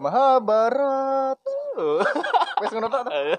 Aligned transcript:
Mahabharat. 0.00 1.36
Wes 2.60 2.72
ngono. 2.72 2.88
Eh, 3.12 3.36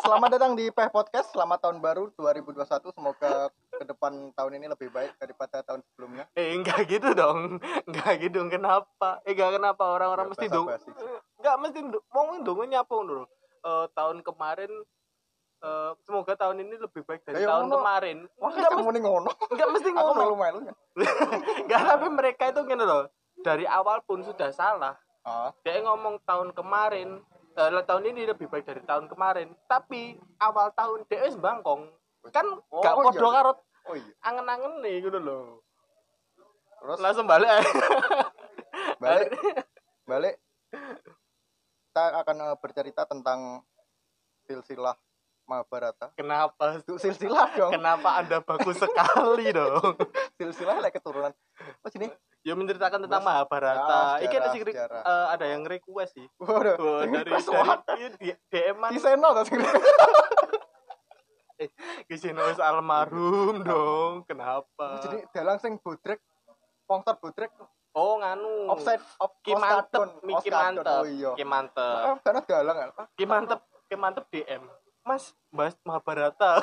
selamat 0.00 0.28
datang 0.32 0.56
di 0.56 0.72
Peh 0.72 0.88
Podcast. 0.88 1.36
Selamat 1.36 1.60
tahun 1.60 1.84
baru 1.84 2.08
2021. 2.16 2.64
Semoga 2.90 3.52
ke 3.52 3.84
depan 3.84 4.32
tahun 4.32 4.56
ini 4.56 4.72
lebih 4.72 4.88
baik 4.88 5.20
daripada 5.20 5.60
tahun 5.60 5.84
sebelumnya. 5.84 6.24
Eh 6.32 6.56
enggak 6.56 6.88
gitu 6.88 7.12
dong. 7.12 7.60
Enggak 7.84 8.24
gitu 8.24 8.40
kenapa? 8.48 9.20
Eh 9.28 9.36
enggak 9.36 9.60
kenapa 9.60 9.84
orang-orang 9.84 10.26
Ya, 10.26 10.32
mesti 10.32 10.46
dong. 10.48 10.66
Enggak 11.36 11.56
mesti 11.60 11.78
wong 12.08 12.28
ndonga 12.40 12.64
nyapa 12.66 12.92
dulu. 12.98 13.24
Eh 13.60 13.86
tahun 13.92 14.24
kemarin 14.24 14.72
eh 15.60 15.90
semoga 16.08 16.32
tahun 16.34 16.64
ini 16.64 16.80
lebih 16.80 17.04
baik 17.04 17.20
dari 17.22 17.44
Ya, 17.44 17.52
tahun 17.52 17.68
ngono. 17.68 17.84
kemarin. 17.84 18.16
Wah, 18.40 18.48
Enggak 18.48 18.72
mesti 18.74 19.00
ngono. 19.04 19.30
enggak 19.52 19.68
mesti 19.70 19.88
Aku 19.92 20.00
ngono. 20.00 20.16
melu-melu 20.16 20.58
ya. 20.64 20.74
Enggak 21.68 21.80
tapi 21.84 22.06
mereka 22.08 22.42
itu 22.48 22.60
gini 22.64 22.80
loh. 22.80 23.12
Dari 23.38 23.68
awal 23.68 24.00
pun 24.08 24.24
sudah 24.24 24.48
salah. 24.50 24.96
Ah, 25.28 25.52
Dia 25.60 25.84
ngomong 25.84 26.24
tahun 26.24 26.56
kemarin 26.56 27.20
eh, 27.52 27.84
tahun 27.84 28.04
ini 28.08 28.32
lebih 28.32 28.48
baik 28.48 28.64
dari 28.64 28.80
tahun 28.88 29.12
kemarin. 29.12 29.52
Tapi 29.68 30.16
awal 30.40 30.72
tahun 30.72 31.04
dia 31.04 31.28
wis 31.28 31.36
bangkong. 31.36 31.92
Kan 32.32 32.46
Oh, 32.72 32.80
gak 32.80 32.96
iya. 32.96 33.04
podo 33.04 33.28
karo 33.28 33.52
oh 33.88 33.94
iya. 33.96 34.12
angen-angen 34.24 34.80
nih 34.80 35.04
gitu 35.04 35.20
loh. 35.20 35.60
Terus 36.80 36.98
Langsung 37.02 37.26
balik 37.30 37.50
balik 39.02 39.28
balik 40.08 40.34
kita 41.92 42.04
akan 42.24 42.36
eh, 42.48 42.56
bercerita 42.56 43.02
tentang 43.04 43.60
silsilah 44.48 44.96
Mahabharata. 45.48 46.12
Kenapa? 46.12 46.76
Silsilah 46.84 47.48
dong. 47.56 47.72
Kenapa 47.72 48.20
Anda 48.20 48.44
bagus 48.44 48.76
sekali 48.76 49.48
dong? 49.48 49.96
Silsilah 50.38 50.76
lah 50.76 50.92
keturunan. 50.92 51.32
Oh 51.80 51.88
sini. 51.88 52.12
Ya 52.48 52.56
menceritakan 52.56 53.04
tentang 53.04 53.20
Mas- 53.20 53.28
Mahabharata. 53.28 54.00
Ya, 54.16 54.24
Iki 54.24 54.34
ada 54.34 54.48
sih 54.48 54.60
sejarah. 54.62 55.02
eh, 55.02 55.26
ada 55.28 55.44
yang 55.46 55.62
request 55.62 56.16
sih. 56.16 56.24
Waduh. 56.38 57.04
Ini 57.04 57.16
dari 57.18 57.32
dari 57.36 58.00
iya, 58.00 58.08
di 58.16 58.48
DM-an 58.48 58.90
seno 58.96 59.28
tuh 59.34 59.44
sini. 59.44 59.68
Kisino 62.06 62.46
wis 62.46 62.56
almarhum 62.58 63.60
dong. 63.60 64.24
Kenapa? 64.24 65.02
Jadi 65.02 65.28
dalang 65.28 65.58
sing 65.58 65.76
bodrek 65.76 66.22
sponsor 66.80 67.18
bodrek 67.18 67.50
Oh, 67.92 68.16
nganu. 68.16 68.70
offside 68.70 69.02
of 69.18 69.34
Ki 69.42 69.52
mantep, 69.52 69.98
Oskadon. 69.98 70.38
Ki 70.38 70.50
mantep. 70.50 70.86
Oh 70.86 71.04
iya. 71.04 71.30
Ki 71.34 71.42
mantep. 71.42 71.98
Ah, 72.00 72.16
Karena 72.16 72.40
dalang 72.40 72.76
ya. 72.78 72.86
Ki 73.12 73.24
mantep, 73.26 73.60
ki 73.84 73.96
mantep 73.98 74.24
DM. 74.30 74.62
Mas, 75.02 75.34
bahas 75.50 75.74
Mahabharata. 75.82 76.62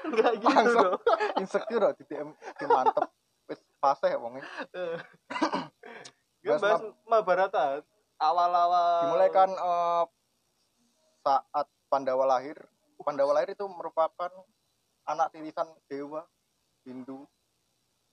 Enggak 0.00 0.32
gitu 0.36 0.46
Langsung 0.48 0.84
dong. 0.86 1.00
insecure 1.42 1.82
loh 1.82 1.92
di 1.92 2.04
DM 2.06 2.28
ki 2.54 2.66
mantep. 2.66 3.04
Fase 3.80 4.12
ya 4.12 4.18
wonge. 4.20 4.44
Gue 6.40 6.56
Bahas 6.56 6.60
bahas 6.60 6.82
Mahabharata. 7.08 7.64
Awal-awal. 8.20 9.08
Dimulai 9.08 9.30
kan 9.32 9.48
eh, 9.48 10.04
saat 11.20 11.66
Pandawa 11.88 12.24
lahir. 12.28 12.56
Pandawa 13.00 13.40
lahir 13.40 13.56
itu 13.56 13.64
merupakan 13.64 14.28
anak 15.08 15.32
titisan 15.32 15.68
dewa 15.88 16.28
Hindu. 16.84 17.24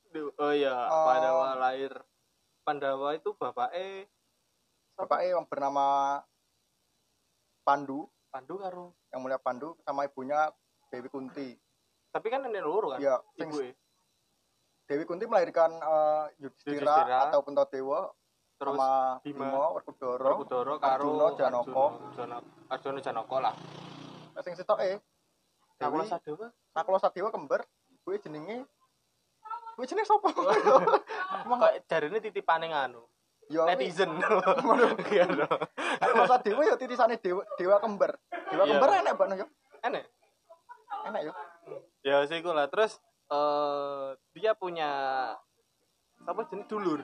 Duh, 0.08 0.32
Oh 0.40 0.56
iya, 0.56 0.88
Oh. 0.88 1.06
Pandawa 1.06 1.60
lahir. 1.60 1.92
Pandawa 2.64 3.16
itu 3.16 3.36
bapak 3.36 3.76
eh 3.76 4.08
Bapaknya 4.98 5.38
yang 5.38 5.46
bernama 5.46 6.18
Pandu, 7.62 8.10
Pandu 8.34 8.58
karo. 8.58 8.96
yang 9.14 9.22
mulia 9.22 9.38
Pandu 9.38 9.78
sama 9.86 10.08
ibunya 10.08 10.50
Dewi 10.90 11.06
Kunti. 11.12 11.54
Tapi 12.10 12.28
kan 12.32 12.42
nenek 12.42 12.66
loro 12.66 12.96
kan? 12.96 13.00
Ya, 13.00 13.20
sing 13.38 13.52
Ibu 13.52 13.62
Dewi 14.88 15.04
Kunti 15.04 15.28
melahirkan 15.28 15.72
eh, 15.74 16.26
Yudhistira 16.40 16.80
Yudhistira. 16.80 17.18
atau 17.28 17.40
Puntadewa 17.42 18.08
Terus 18.58 18.74
sama 18.74 19.22
Bima. 19.22 19.46
Bima, 19.46 19.64
Werkudara, 19.70 20.30
Kudoro 20.34 20.74
karo 20.80 21.04
Arjuna, 21.14 21.28
Janaka. 21.38 21.86
Arjuna, 22.72 23.00
Janaka 23.00 23.36
lah. 23.38 23.54
Nah, 24.34 24.42
sing 24.42 24.56
sitoke 24.56 24.98
Nakula 25.78 26.02
Dewi 26.02 26.10
Sadewa. 26.10 26.48
Nakula 26.74 26.98
Sadewa 26.98 27.30
kembar, 27.30 27.62
kuwi 28.02 28.18
jenenge 28.18 28.66
kuwi 29.76 29.86
jenenge 29.86 30.10
sapa? 30.10 30.30
Emang 31.46 31.60
Kok 31.60 31.74
jarine 31.86 32.18
titipane 32.18 32.72
nganu. 32.72 33.06
ya 33.46 33.62
kuwi- 33.62 33.70
Netizen. 33.70 34.10
Nakula 36.02 36.26
Sadewa 36.26 36.62
ya 36.64 36.76
titisane 36.76 37.16
dewa, 37.18 37.46
dewa 37.56 37.78
kembar. 37.78 38.18
Dewa 38.50 38.64
Iya. 38.66 38.72
kembar 38.74 38.90
enak 38.96 39.14
banget 39.14 39.38
ya. 39.38 39.48
Enak. 39.86 40.04
Enak 41.06 41.22
ya. 41.22 41.34
Ya 42.02 42.18
sih 42.26 42.42
lah. 42.42 42.66
Terus 42.68 42.98
eh 43.28 44.08
dia 44.32 44.52
punya 44.54 44.90
apa 46.20 46.42
jenis 46.46 46.68
dulur. 46.68 47.02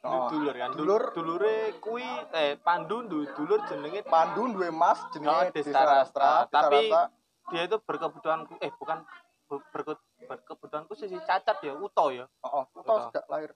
Oh. 0.00 0.30
Dulur 0.30 0.54
kan. 0.54 0.70
Dulur. 0.72 1.02
dulure 1.10 1.54
kui 1.78 2.06
eh 2.32 2.54
Pandu 2.56 3.02
du- 3.02 3.28
dulur 3.32 3.60
jenenge 3.66 4.00
Pandu 4.02 4.46
duwe 4.48 4.70
mas 4.70 5.00
Oh, 5.00 5.10
jenenge 5.10 5.50
Destarastra. 5.50 6.46
Destarastra. 6.46 6.48
Tapi 6.48 6.80
Destarastra. 6.86 7.48
dia 7.48 7.62
itu 7.64 7.76
berkebutuhan 7.80 8.38
eh 8.58 8.72
bukan 8.72 8.98
ber- 9.46 9.66
berke- 9.70 10.04
berkebutuhan 10.22 10.84
khusus 10.84 11.08
sih 11.08 11.20
cacat 11.20 11.58
ya 11.60 11.72
uto 11.74 12.12
ya 12.12 12.28
Oh, 12.42 12.62
oh, 12.62 12.64
utos 12.74 13.08
gak 13.10 13.24
lahir 13.26 13.50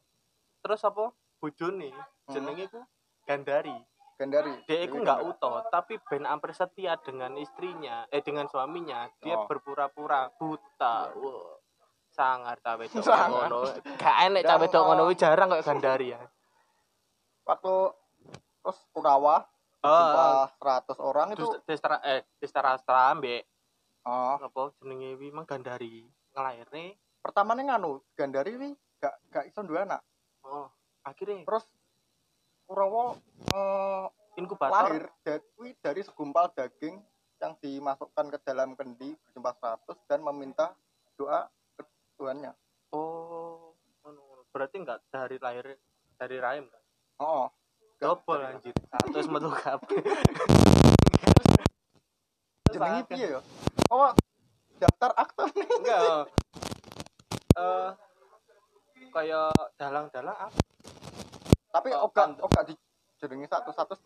terus 0.58 0.80
apa 0.80 1.12
bojone 1.38 1.92
Hmm. 1.92 2.32
jenenge 2.32 2.66
ku 2.68 2.80
Gandari 3.22 3.76
Gandari. 4.14 4.54
dia 4.64 4.80
itu 4.80 4.96
nggak 4.96 5.20
utuh 5.26 5.66
tapi 5.68 6.00
ben 6.02 6.24
hampir 6.24 6.50
setia 6.52 6.96
dengan 6.96 7.36
istrinya 7.36 8.08
eh 8.08 8.18
dengan 8.20 8.46
suaminya 8.46 9.12
dia 9.18 9.36
Oh. 9.36 9.44
berpura-pura 9.44 10.32
buta 10.32 11.12
Wah, 11.12 11.60
sangar 12.12 12.56
cowok 12.60 12.92
Sangar. 13.00 13.48
ngono. 13.48 13.58
Gak 13.96 14.16
enek 14.28 14.42
Dan, 14.44 14.60
cowok 14.68 14.84
ngono 14.86 15.02
kuwi 15.08 15.16
jarang 15.16 15.48
kok 15.48 15.64
Gandari 15.64 16.12
ya. 16.12 16.20
Waktu 17.42 17.74
terus 18.62 18.78
Kurawa 18.94 19.42
oh 19.82 20.46
100 20.46 20.94
orang 21.02 21.34
itu 21.34 21.48
Destara 21.66 21.98
eh 22.04 22.22
Destarastra 22.38 23.10
ambek. 23.10 23.42
Oh, 24.02 24.34
apa 24.36 24.74
jenenge 24.78 25.16
wi 25.16 25.30
mang 25.30 25.46
Gandari 25.46 26.06
ngelairne 26.34 26.94
pertamanya 27.22 27.74
nganu 27.74 28.02
Gandari 28.14 28.54
wi 28.54 28.70
gak 28.98 29.14
gak 29.30 29.44
iso 29.48 29.64
duwe 29.64 29.82
anak. 29.82 30.02
oh 30.44 30.70
akhirnya? 31.02 31.42
Terus 31.42 31.64
Kurawa 32.66 33.16
eh, 33.50 34.06
inkubator? 34.38 34.74
lahir 34.90 35.04
da- 35.24 35.42
kuwi 35.56 35.74
dari 35.78 36.00
segumpal 36.02 36.50
daging 36.54 37.02
yang 37.42 37.58
dimasukkan 37.58 38.30
ke 38.30 38.38
dalam 38.46 38.78
kendi 38.78 39.18
berjumlah 39.18 39.54
100 39.58 39.98
dan 40.06 40.22
meminta 40.22 40.70
doa 41.18 41.50
ke 42.22 42.30
Tuhannya. 42.30 42.52
Oh, 42.94 43.74
berarti 44.54 44.78
enggak 44.78 45.02
dari 45.10 45.42
lahir 45.42 45.74
dari 46.14 46.38
rahim 46.38 46.70
kan? 46.70 46.82
Oh, 47.18 47.50
Double 47.98 48.42
anjir. 48.42 48.74
Satu 48.90 49.26
metu 49.26 49.50
kabeh. 49.50 49.98
jenenge 52.70 53.02
piye 53.10 53.26
ya? 53.34 53.40
Oh, 53.90 54.14
daftar 54.78 55.10
aktor 55.18 55.50
nih. 55.50 55.66
Enggak. 55.66 56.24
Eh 57.58 57.90
kayak 59.12 59.50
dalang-dalang 59.76 60.38
apa? 60.48 60.58
Tapi 61.72 61.88
Oh, 61.92 62.06
oga 62.06 62.14
kan- 62.30 62.38
oga 62.38 62.60
di 62.62 62.74
jenenge 63.18 63.50
satu-satu 63.50 63.98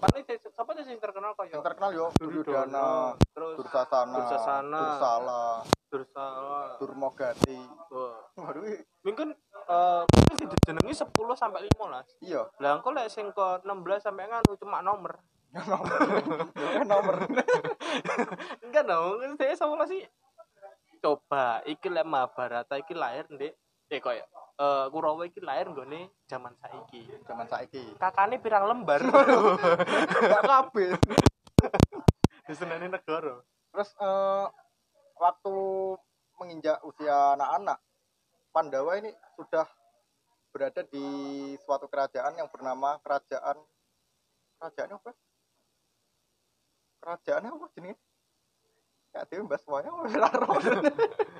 Paling 0.00 0.24
siapa 0.24 0.70
sih 0.80 0.96
yang 0.96 0.96
terkenal 0.96 1.36
kayak 1.36 1.52
yang 1.52 1.60
terkenal 1.60 1.90
yo 1.92 2.06
Duryudana, 2.16 3.12
terus 3.36 3.52
Dursasana, 3.60 4.16
Dursasana. 4.16 4.80
Dursala, 4.80 5.42
Durmagati. 6.80 7.58
Wah. 7.90 8.18
Waduh, 8.36 8.64
Mungkin 9.06 9.28
eh 9.70 10.02
mungkin 10.02 10.34
sih 10.36 10.48
dijenengi 10.50 10.94
10 10.94 11.06
sampai 11.38 11.60
15. 11.70 12.26
iya. 12.26 12.42
Lah 12.58 12.78
engko 12.78 12.90
lek 12.90 13.06
sing 13.06 13.30
ke 13.30 13.46
16 13.62 14.02
sampai 14.02 14.26
nganu 14.26 14.52
cuma 14.58 14.82
nomor. 14.82 15.14
nomor. 15.54 15.96
Ya, 16.60 16.82
nomor. 16.86 17.16
Enggak 18.64 18.84
dong, 18.86 19.34
saya 19.38 19.54
sama 19.58 19.82
masih 19.82 20.06
coba 21.00 21.64
iki 21.64 21.88
lek 21.88 22.06
Mahabharata 22.06 22.76
iki 22.76 22.92
lahir 22.92 23.24
ndek 23.32 23.56
eh 23.90 23.98
koyo 23.98 24.22
eh 24.60 24.84
Kurawa 24.92 25.24
iki 25.26 25.40
lahir 25.40 25.72
nggone 25.72 26.12
zaman 26.28 26.54
saiki. 26.60 27.08
Zaman 27.26 27.46
saiki. 27.48 27.96
Kakane 27.96 28.36
pirang 28.38 28.68
lembar. 28.68 29.00
Gak 30.30 30.42
kabeh. 30.44 30.94
Diseneni 32.46 32.92
negara. 32.92 33.40
Terus 33.72 33.90
eh, 33.98 34.46
waktu 35.16 35.56
menginjak 36.40 36.80
usia 36.82 37.36
anak-anak, 37.36 37.76
Pandawa 38.50 38.96
ini 38.96 39.12
sudah 39.36 39.68
berada 40.50 40.82
di 40.82 41.04
suatu 41.60 41.86
kerajaan 41.86 42.34
yang 42.34 42.48
bernama 42.48 42.96
kerajaan 42.98 43.60
kerajaan 44.56 44.96
apa? 44.96 45.12
Kerajaan 46.98 47.44
apa 47.46 47.66
jenis? 47.76 47.98
Ya, 49.10 49.20
dia 49.26 49.42
mbak 49.42 49.60
semuanya 49.60 49.90
raro. 49.92 50.54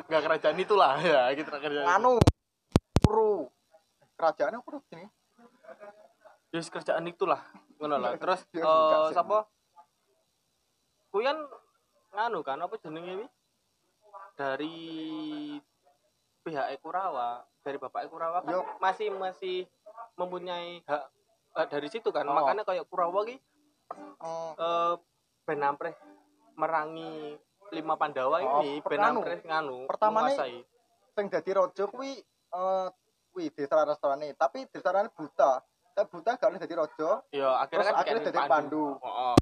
Enggak 0.04 0.22
kerajaan 0.26 0.58
itulah 0.58 0.98
ya, 1.00 1.32
kita 1.32 1.56
kerjaan. 1.56 1.86
itu. 1.86 1.96
Anu, 1.96 2.12
Puru. 3.00 3.46
Kerajaan 4.14 4.58
apa 4.58 4.68
jenis? 4.86 5.10
Yes, 6.50 6.66
kerjaan 6.68 7.06
itulah. 7.06 7.40
Ngono 7.78 7.96
lah. 7.96 8.18
Terus 8.18 8.42
Ya, 8.52 8.60
eh 8.60 8.66
enggak 8.66 9.02
sih. 9.06 9.16
sapa? 9.16 9.38
Kuyan 11.10 11.38
nganu 12.10 12.42
kan 12.42 12.58
apa 12.58 12.74
jenenge 12.76 13.12
iki? 13.16 13.26
Dari 14.40 14.80
pihak 16.40 16.72
Ekurawa, 16.72 17.44
dari 17.60 17.76
Bapak 17.76 18.08
Ekurawa 18.08 18.40
kan 18.40 18.48
Yo. 18.50 18.64
masih 18.80 19.12
masih 19.12 19.68
mempunyai 20.16 20.80
hak 20.80 21.04
dari 21.68 21.92
situ 21.92 22.08
kan 22.08 22.24
Oh. 22.24 22.32
makanya 22.32 22.64
kayak 22.64 22.88
Kurawa 22.88 23.20
ki 23.22 23.36
Hmm, 23.90 24.54
eh 24.54 24.94
Ben 25.44 25.60
Ampres 25.60 25.98
merangi 26.54 27.36
lima 27.70 27.94
Pandawa 27.94 28.38
Oh, 28.38 28.62
ini 28.62 28.78
per- 28.78 28.94
Ben 28.94 29.02
anu, 29.02 29.20
Ampres 29.20 29.42
nganu 29.42 29.78
pertamane- 29.84 30.32
menguasai. 30.32 30.62
sing 31.10 31.26
dadi 31.26 31.50
raja 31.50 31.84
kuwi 31.84 32.16
eh 32.48 32.88
kuwi 33.28 33.50
desa 33.50 33.76
Rastarane, 33.76 34.32
tapi 34.34 34.64
desa 34.66 34.88
buta. 35.10 35.60
Tapi 35.90 36.06
buta 36.08 36.30
gak 36.32 36.48
oleh 36.48 36.58
dadi 36.58 36.72
raja, 36.72 37.10
Ya 37.30 37.50
akhirnya 37.58 37.82
terus 37.82 37.86
kan 37.90 38.00
akhirnya 38.00 38.24
dadi 38.24 38.40
Pandu. 38.46 38.84
Oh, 38.96 39.04
oh. 39.04 39.36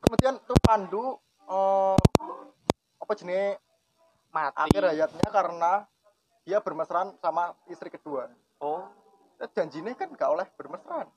Kemudian 0.00 0.38
tuh 0.40 0.56
Pandu 0.60 1.04
eh 1.42 1.98
apa 2.96 3.12
jenenge 3.12 3.58
mati. 4.32 4.56
akhir 4.58 4.82
hayatnya 4.88 5.28
karena 5.28 5.72
dia 6.42 6.58
bermesraan 6.58 7.14
sama 7.16 7.52
istri 7.66 7.88
kedua. 7.88 8.26
Oh, 8.58 8.88
Eh, 9.36 9.50
janjinya 9.50 9.90
kan 9.92 10.06
gak 10.12 10.30
oleh 10.30 10.46
bermesraan. 10.54 11.10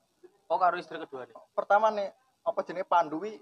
oh 0.46 0.58
karo 0.58 0.76
istri 0.76 0.98
kedua 0.98 1.24
nih. 1.24 1.38
Pertama 1.54 1.90
nih, 1.90 2.10
apa 2.42 2.60
jenenge 2.62 2.86
Pandu 2.86 3.18
wi 3.20 3.38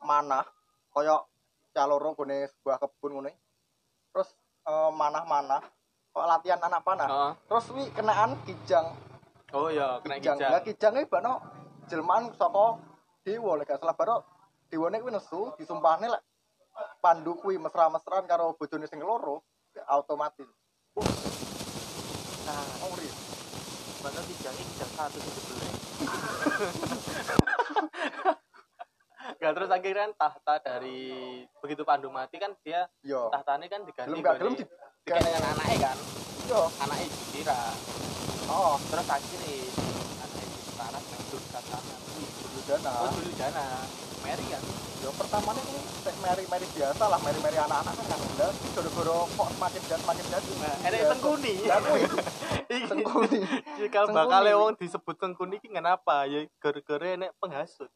manah 0.00 0.46
kaya 0.90 1.22
caloro 1.70 2.12
gone 2.12 2.46
sebuah 2.48 2.78
kebun 2.78 3.18
ngene. 3.18 3.32
Terus 4.10 4.30
eh, 4.64 4.90
manah-manah 4.92 5.62
kok 6.10 6.26
latihan 6.28 6.60
anak 6.60 6.82
panah. 6.82 7.06
Heeh. 7.06 7.32
Terus 7.44 7.66
wi 7.70 7.84
kenaan 7.90 8.38
kijang. 8.42 8.94
Oh 9.50 9.70
iya, 9.70 9.98
kena 10.00 10.18
Kijang. 10.18 10.38
kijang. 10.38 10.50
Lah 10.50 10.62
kijang 10.62 10.92
iki 10.96 11.06
bano 11.08 11.32
jelmaan 11.86 12.30
saka 12.32 12.78
dewa 13.22 13.54
lek 13.54 13.68
gak 13.68 13.78
salah 13.78 13.94
baro 13.94 14.16
dewane 14.66 14.98
kuwi 14.98 15.10
nesu 15.10 15.54
disumpahne 15.54 16.10
lek 16.10 16.22
Pandu 17.04 17.36
kuwi 17.36 17.60
mesra-mesraan 17.60 18.24
karo 18.24 18.56
bojone 18.56 18.88
sing 18.88 18.96
loro 19.04 19.44
otomatis. 19.92 20.48
Nah, 22.48 22.64
mana 24.00 24.20
kijang 24.24 24.56
ini 24.56 24.64
kijang 24.72 24.92
satu 24.96 25.20
sih 25.20 25.32
sebelah. 25.36 25.68
Gak 29.44 29.52
terus 29.52 29.68
akhirnya 29.68 30.08
kan 30.08 30.12
tahta 30.16 30.54
dari 30.64 31.44
begitu 31.60 31.84
Pandu 31.84 32.08
mati 32.08 32.40
kan 32.40 32.56
dia 32.64 32.88
Yo. 33.04 33.28
tahtanya 33.28 33.68
kan 33.68 33.84
diganti 33.84 34.08
Gelem 34.08 34.24
gak 34.24 34.40
di 34.40 34.64
diganti 35.04 35.28
dengan 35.28 35.44
anaknya 35.52 35.76
kan 35.80 35.96
yo. 36.48 36.60
anaknya 36.80 37.06
Yudhira 37.08 37.60
Oh, 38.48 38.76
terus 38.92 39.08
akhirnya 39.08 39.56
anaknya 40.86 41.16
Yudhira 41.24 41.60
yang 41.60 41.74
Dursasana 41.74 41.94
Duryudana. 42.14 42.90
oh 42.94 43.08
Duryudana 43.12 43.64
Mary 44.22 44.46
kan 44.48 44.62
Yo 45.04 45.12
pertamanya 45.12 45.60
ini 45.60 45.80
kayak 46.00 46.16
meri-meri 46.16 46.64
biasa 46.72 47.04
lah, 47.04 47.20
meri-meri 47.20 47.60
anak-anak 47.60 47.92
kan 47.92 48.06
kan 48.08 48.20
udah 48.24 48.48
gara-gara 48.72 49.16
kok 49.28 49.48
semakin 49.52 49.82
dan 49.84 49.98
semakin 50.00 50.24
jadi. 50.26 50.52
Nah, 50.56 50.74
enek 50.80 51.00
Sengkuni. 51.04 51.54
Ya 51.60 51.76
kuwi 51.76 52.00
Iki- 52.64 52.88
Sengkuni. 52.88 53.38
Jika 53.76 54.00
bakal 54.08 54.42
wong 54.54 54.72
disebut 54.74 55.16
Sengkuni 55.20 55.60
ki 55.60 55.68
kenapa 55.68 56.24
ya 56.24 56.40
gara-gara 56.56 57.06
enek 57.10 57.36
penghasut 57.36 57.92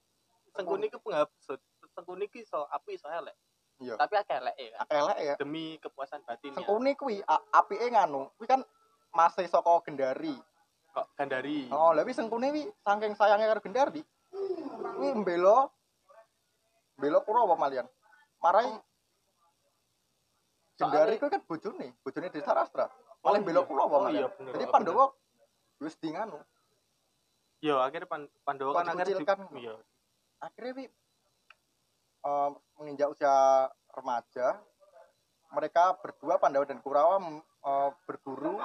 Sengkuni 0.52 0.92
ki 0.92 1.00
penghasut 1.00 1.60
Sengkuni 1.90 2.28
ki 2.28 2.44
iso 2.44 2.68
api 2.68 2.94
iso 2.94 3.08
elek 3.08 3.32
Iya. 3.78 3.94
tapi 3.94 4.14
akeh 4.18 4.36
elek 4.36 4.54
kan 4.74 4.86
Elek 4.92 5.18
ya. 5.22 5.34
demi 5.40 5.78
kepuasan 5.78 6.20
batin 6.22 6.50
ya 6.50 6.60
Sengkuni 6.60 6.92
kuwi 6.92 7.24
apike 7.24 7.88
nganu, 7.88 8.28
kuwi 8.36 8.44
kan 8.44 8.60
masih 9.08 9.46
saka 9.46 9.70
Gendari. 9.80 10.36
Gandari 11.14 11.68
Oh, 11.68 11.92
lha 11.92 12.02
wi 12.02 12.12
Sengkuni 12.12 12.48
wi 12.50 12.62
saking 12.80 13.14
sayangnya 13.14 13.50
karo 13.50 13.60
Gendari. 13.60 14.02
Kuwi 14.94 15.08
mbelo 15.14 15.70
mbelo 16.98 17.18
Kurawa 17.22 17.54
malian. 17.54 17.86
Marai 18.38 18.70
Gendari 20.78 21.18
kuwi 21.18 21.30
kan 21.30 21.42
bojone, 21.42 21.86
bojone 22.00 22.30
Desa 22.30 22.54
Rastra. 22.54 22.86
Malah 23.18 23.38
Oh, 23.38 23.42
mbelo 23.42 23.60
iya. 23.62 23.68
Kurawa 23.68 23.90
Oh, 23.90 24.02
malian. 24.02 24.22
iya, 24.22 24.28
bener, 24.30 24.52
Jadi 24.54 24.64
oh, 24.64 24.72
Pandhawa 24.72 25.04
wis 25.78 25.94
di 25.96 26.08
nganu. 26.10 26.38
yo 27.58 27.82
akhirnya 27.82 28.06
Pan- 28.06 28.30
Pandawa 28.46 28.70
kan 28.70 28.86
akhirnya 28.86 29.18
dikucilkan? 29.18 29.38
iya 29.58 29.74
akhirnya 30.38 30.72
wi 30.78 30.84
em, 32.22 32.50
menginjak 32.78 33.10
usia 33.10 33.34
remaja 33.90 34.62
mereka 35.50 35.98
berdua 35.98 36.38
Pandawa 36.38 36.62
dan 36.62 36.78
Kurawa 36.78 37.18
em, 37.18 37.42
eh, 37.42 37.90
berguru 38.06 38.62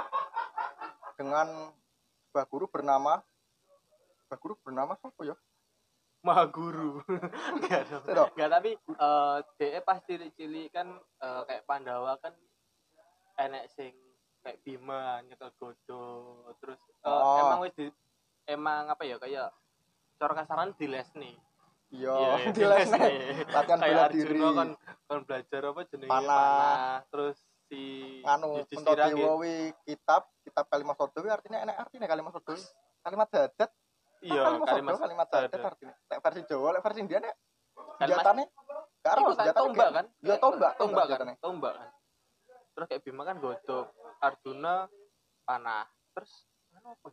dengan 1.18 1.74
sebuah 2.34 2.50
guru 2.50 2.66
bernama 2.66 3.22
sebuah 4.26 4.40
guru 4.42 4.54
bernama 4.60 4.98
siapa 4.98 5.22
ya? 5.24 5.38
Maha 6.20 6.48
Guru 6.48 6.98
enggak 7.54 7.84
enggak. 8.10 8.50
tapi 8.50 8.72
eh 8.74 9.38
DE 9.54 9.80
pas 9.84 10.02
cilik-cilik 10.02 10.72
kan 10.72 10.88
eh, 10.98 11.42
kayak 11.46 11.62
Pandawa 11.64 12.18
kan 12.18 12.34
enek 13.38 13.70
sing 13.70 13.94
kayak 14.42 14.58
Bima 14.62 15.22
nyekel 15.22 15.54
godo 15.54 16.02
terus 16.58 16.80
eh, 16.80 17.06
Oh. 17.06 17.38
emang 17.38 17.60
wis 17.62 17.76
di, 17.76 17.86
emang 18.46 18.88
apa 18.88 19.04
ya 19.04 19.20
kayak 19.20 19.54
cara 20.16 20.34
kasaran 20.34 20.74
di 20.74 20.88
les 20.88 21.12
nih 21.14 21.38
iya 21.92 22.40
di 22.50 22.56
di 22.56 22.64
les 22.64 22.90
nih. 22.90 23.44
latihan 23.46 23.78
bela 23.78 24.02
Arjuna 24.08 24.26
diri. 24.26 24.40
kan 24.58 24.70
kan 25.06 25.20
belajar 25.22 25.62
apa 25.70 25.82
jenenge? 25.86 26.10
Panah. 26.10 27.04
terus 27.06 27.38
si 27.68 27.81
nganu 28.24 28.63
Yudhistira 28.63 29.07
Puntadewa 29.07 29.18
gitu. 29.18 29.42
wi 29.42 29.54
kitab 29.88 30.21
kitab 30.44 30.65
kalimat 30.68 30.95
sodo 31.00 31.19
wi 31.24 31.30
artinya 31.31 31.60
enak 31.63 31.75
artinya 31.88 32.07
kalimat 32.07 32.31
sodo 32.36 32.51
wi. 32.56 32.63
kalimat 33.04 33.27
dadat. 33.31 33.71
Iya 34.24 34.42
kalimat 34.48 34.68
kalimat 34.68 34.92
sodo 34.95 35.04
kalimat 35.04 35.27
dadat 35.31 35.62
artinya. 35.62 35.95
Lek 36.12 36.19
versi 36.24 36.42
Jawa 36.48 36.68
lek 36.75 36.83
versi 36.83 37.00
India 37.04 37.19
nek 37.19 37.36
senjatane 38.00 38.44
karo 39.04 39.19
kan 39.19 39.33
senjatane 39.36 39.62
tombak 39.65 39.89
kan? 39.89 40.06
iya 40.24 40.36
tombak 40.39 40.71
tombak 40.80 41.06
kan? 41.10 41.36
tombak 41.42 41.74
kan? 41.75 41.89
Terus 42.74 42.86
kayak 42.89 43.01
Bima 43.06 43.21
kan 43.27 43.38
godok 43.38 43.86
Arjuna 44.24 44.88
panah. 45.44 45.86
Terus 46.15 46.31
anu 46.74 46.89
apa? 46.94 47.07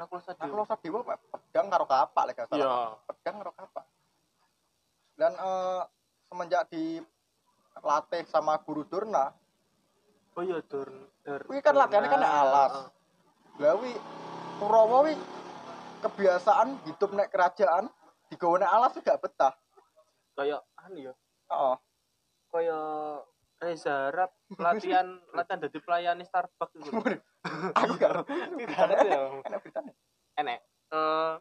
Nakul 0.00 0.20
Sadewa 0.24 0.48
kalau 0.48 0.64
Sadewa 0.64 0.98
Pak, 1.04 1.18
pedang 1.28 1.66
karo 1.68 1.84
kapak 1.84 2.24
lek 2.32 2.40
salah. 2.48 2.56
iya. 2.56 2.74
Pedang 3.04 3.36
karo 3.44 3.52
kapak. 3.52 3.84
Dan 5.20 5.32
eh, 5.36 5.82
semenjak 6.32 6.62
dilatih 6.72 8.24
sama 8.32 8.56
guru 8.64 8.88
Durna, 8.88 9.36
oh 10.32 10.42
iya 10.42 10.58
dur 10.64 10.88
dur 11.20 11.40
kuwi 11.44 11.60
kan 11.60 11.74
latihannya 11.76 12.08
kan 12.08 12.20
nek 12.20 12.32
alas. 12.32 12.72
Lah 13.60 13.74
wi 13.76 13.92
Kurawa 14.56 14.98
wi 15.04 15.14
kebiasaan 16.00 16.68
hidup 16.88 17.10
nek 17.12 17.28
kerajaan 17.28 17.86
digawe 18.28 18.56
nek 18.58 18.72
alas 18.72 18.92
juga 18.96 19.20
betah. 19.20 19.54
kayak 20.32 20.64
anu 20.80 21.12
ya 21.12 21.14
Heeh. 21.52 21.76
kayak 22.48 22.88
Reza 23.60 24.08
Arab 24.08 24.32
latihan 24.56 25.20
latihan 25.36 25.60
jadi 25.60 25.78
pelayani 25.84 26.24
Starbucks 26.24 26.72
gitu 26.80 26.96
Aku 27.76 27.92
gak 28.00 28.24
Gak 28.72 28.80
ada 28.88 28.96
ya. 29.04 29.20
Enak 29.44 29.60
beritanya. 29.60 29.92
enek 30.40 30.58
eh 30.88 31.32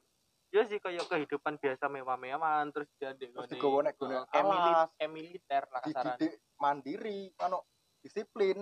ya 0.51 0.67
sih 0.67 0.83
kayak 0.83 1.07
kehidupan 1.07 1.55
biasa 1.55 1.87
mewah-mewahan 1.87 2.75
terus 2.75 2.91
jadi 2.99 3.31
Terus 3.31 3.47
digawe 3.47 3.79
nek 3.87 3.95
gone 3.95 4.27
militer 5.07 5.63
lah 5.71 5.79
kasaran 5.79 6.19
dididik 6.19 6.35
mandiri, 6.59 7.31
anu 7.39 7.63
disiplin. 8.03 8.59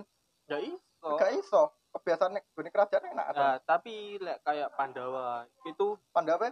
Ya 0.50 0.58
iso 0.60 1.08
Gak 1.16 1.32
iso. 1.32 1.62
Kebiasaan 1.90 2.38
gone 2.50 2.68
kerajaan 2.68 3.02
enak. 3.08 3.26
Nah, 3.32 3.56
tapi 3.60 4.14
lek 4.16 4.42
kayak 4.42 4.70
Pandawa 4.72 5.42
itu 5.64 5.98
Pandawa 6.10 6.50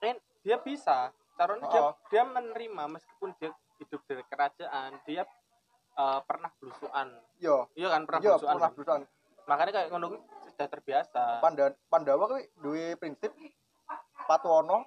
kan 0.00 0.16
dia 0.40 0.56
bisa 0.58 1.10
dia 1.32 1.80
Oh. 1.80 1.94
dia 2.06 2.22
menerima 2.22 2.86
meskipun 2.88 3.30
dia 3.36 3.50
hidup 3.76 4.02
dari 4.04 4.22
kerajaan 4.24 4.94
dia 5.02 5.22
eh, 5.92 6.20
pernah 6.22 6.50
belusuan 6.56 7.08
yo 7.36 7.66
iya 7.72 7.90
kan 7.90 8.02
pernah 8.04 8.20
Iya, 8.20 8.30
belusuan 8.32 8.52
pernah 8.52 8.62
kan? 8.64 8.74
berusaha. 8.74 8.98
makanya 9.44 9.72
kayak 9.72 9.88
ngono 9.90 10.06
sudah 10.44 10.66
terbiasa 10.68 11.22
Panda, 11.38 11.64
Pandawa 11.86 12.24
kuwi 12.26 12.42
duwe 12.56 12.94
prinsip 12.96 13.30
Patwono 14.22 14.86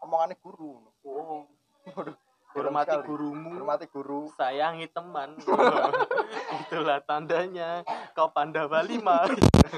omongane 0.00 0.36
guru. 0.36 0.84
oh 1.02 1.44
hormati 2.56 2.96
gurumu 3.04 3.50
Hormati 3.60 3.86
guru. 3.92 4.32
sayangi 4.34 4.88
teman 4.88 5.36
itulah 6.64 6.98
tandanya 7.04 7.84
kau 8.16 8.32
Pandawa 8.32 8.80
lima 8.80 9.28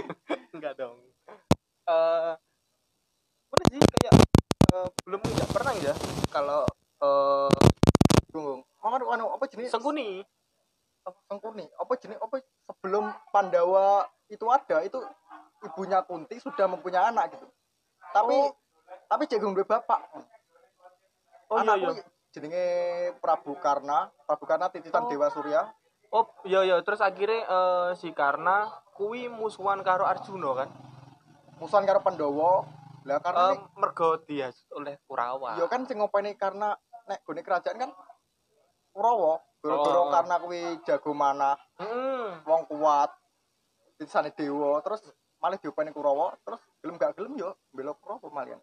enggak 0.55 0.79
dong 0.79 1.03
eh 1.91 2.33
udah 3.49 3.67
sih 3.67 3.81
kayak 3.83 4.15
eh, 4.71 4.89
belum 5.03 5.21
nggak 5.21 5.51
pernah 5.51 5.75
ya 5.83 5.95
kalau 6.31 6.63
eh 7.03 7.51
Tunggu. 8.29 8.61
Anu 8.85 9.09
anu 9.09 9.25
apa 9.33 9.49
jenis 9.49 9.73
Sengkuni 9.73 10.21
Sengkuni. 11.27 11.65
Apa 11.81 11.97
jenis 11.97 12.21
apa 12.21 12.45
sebelum 12.69 13.09
Pandawa 13.33 14.05
itu 14.29 14.45
ada 14.47 14.85
itu 14.85 15.01
ibunya 15.65 16.05
Kunti 16.05 16.37
sudah 16.37 16.69
mempunyai 16.69 17.09
anak 17.09 17.33
gitu. 17.35 17.49
Tapi 18.13 18.37
Oh. 18.37 18.53
tapi 19.09 19.25
jagung 19.25 19.57
duwe 19.57 19.65
bapak. 19.65 20.01
oh 21.49 21.57
iya 21.57 21.65
Anak 21.65 21.77
iya 21.81 21.89
kuwi 21.89 22.03
jenenge 22.31 22.65
Prabu 23.19 23.57
Karna. 23.57 24.09
Prabu 24.25 24.45
Karna 24.45 24.69
titisan 24.69 25.05
Oh. 25.05 25.09
Dewa 25.09 25.29
Surya. 25.29 25.63
oh 26.09 26.25
iya 26.43 26.65
iya 26.65 26.81
terus 26.81 26.99
akhirnya 26.99 27.45
eh, 27.45 27.91
si 27.95 28.09
Karna 28.11 28.65
kui 28.93 29.29
musuhan 29.29 29.81
karo 29.83 30.03
Arjuna 30.03 30.57
kan 30.57 30.69
Musuhan 31.59 31.85
karo 31.85 32.01
Pandawa. 32.01 32.65
Lah 33.05 33.19
karena 33.19 33.45
Eh, 33.51 33.61
mergo 33.75 34.17
dia 34.23 34.49
oleh 34.73 34.97
Kurawa 35.03 35.57
Ya 35.57 35.65
kan 35.67 35.85
sing 35.85 35.99
ngopeni 35.99 36.33
karena 36.35 36.73
nek 37.05 37.25
gone 37.25 37.41
kerajaan 37.41 37.77
kan 37.79 37.91
Kurawa, 38.89 39.39
gara-gara 39.61 40.01
Oh. 40.01 40.11
karena 40.11 40.35
kuwi 40.39 40.63
jago 40.83 41.13
manah, 41.13 41.55
Hmm. 41.77 42.43
wong 42.43 42.67
kuat. 42.67 43.15
Disane 43.95 44.31
dewa, 44.31 44.81
terus 44.81 45.07
malah 45.39 45.55
diopeni 45.55 45.91
Kurawa, 45.91 46.35
terus 46.41 46.59
gelem 46.79 46.97
gak 46.97 47.15
gelem 47.15 47.37
yo 47.37 47.55
bela 47.71 47.95
Kurawa 47.95 48.27
malian. 48.29 48.59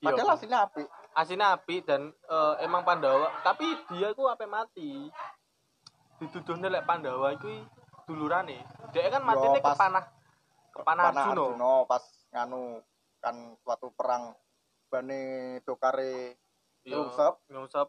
Iya. 0.00 0.04
padahal 0.10 0.32
hasilnya 0.32 0.58
apik 0.64 0.88
aslinya 1.12 1.56
api 1.56 1.82
dan 1.82 2.10
eh, 2.10 2.54
emang 2.62 2.82
Pandawa. 2.82 3.42
Tapi 3.42 3.66
dia 3.90 4.14
ku 4.14 4.26
apa 4.26 4.44
mati. 4.44 5.10
Dituduhnya 6.20 6.68
lek 6.68 6.84
Pandawa 6.84 7.32
itu 7.32 7.48
dulurane. 8.04 8.60
Dia 8.92 9.08
kan 9.08 9.22
Yo, 9.24 9.56
pas- 9.62 9.78
kepanah 9.78 10.04
kepanah 10.70 11.04
Panah 11.10 11.24
Arjuna. 11.26 11.42
Arjuna 11.54 11.72
pas 11.86 12.04
nganu 12.30 12.62
kan 13.20 13.36
suatu 13.60 13.90
perang 13.92 14.32
bane 14.90 15.20
dokare 15.62 16.34
Iya, 16.80 16.96
Nyungsep. 16.96 17.34
nyungsep 17.52 17.88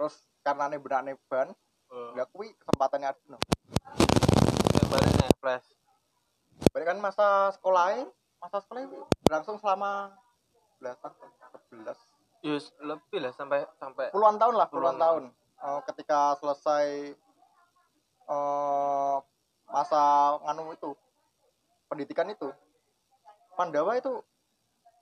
terus 0.00 0.16
karena 0.40 0.72
nih 0.72 0.80
benakne 0.80 1.12
ban 1.28 1.52
eh, 1.92 2.08
nggak 2.16 2.32
kui 2.32 2.48
kesempatannya 2.56 3.12
Arjuna. 3.12 3.38
Yang 4.74 5.36
flash. 5.40 5.68
Berarti 6.72 6.86
kan 6.88 6.98
masa 7.04 7.52
sekolahnya 7.52 8.08
masa 8.40 8.64
sekolahnya 8.64 8.88
berlangsung 9.28 9.60
selama 9.60 10.16
belasan 10.80 11.12
sebelas 11.68 11.98
Yus, 12.44 12.76
lebih 12.84 13.24
lah 13.24 13.32
sampai 13.32 13.64
sampai 13.80 14.12
puluhan 14.12 14.36
tahun 14.36 14.54
lah 14.60 14.68
Puluhan 14.68 14.94
puluhan 14.94 14.98
tahun. 15.00 15.22
Eh, 15.64 15.80
ketika 15.88 16.36
selesai 16.36 17.16
eh 18.24 19.16
masa 19.72 20.36
nganu 20.44 20.76
itu 20.76 20.92
pendidikan 21.88 22.28
itu. 22.28 22.52
Pandawa 23.56 23.96
itu 23.96 24.20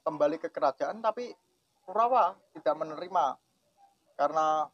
kembali 0.07 0.39
ke 0.39 0.55
kerajaan 0.55 1.03
tapi 1.03 1.35
Kurawa 1.83 2.39
tidak 2.55 2.79
menerima 2.79 3.35
karena 4.15 4.71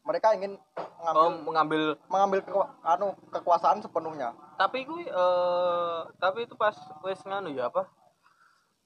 mereka 0.00 0.32
ingin 0.32 0.56
mengambil 1.04 1.20
oh, 1.20 1.32
mengambil 1.44 1.82
mengambil 2.08 2.38
keku- 2.40 2.72
anu 2.80 3.12
kekuasaan 3.28 3.84
sepenuhnya. 3.84 4.32
Tapi 4.56 4.88
kui 4.88 5.04
eh 5.04 6.00
tapi 6.16 6.48
itu 6.48 6.56
pas 6.56 6.72
wes 7.04 7.20
nganu 7.28 7.52
ya 7.52 7.68
apa? 7.68 7.84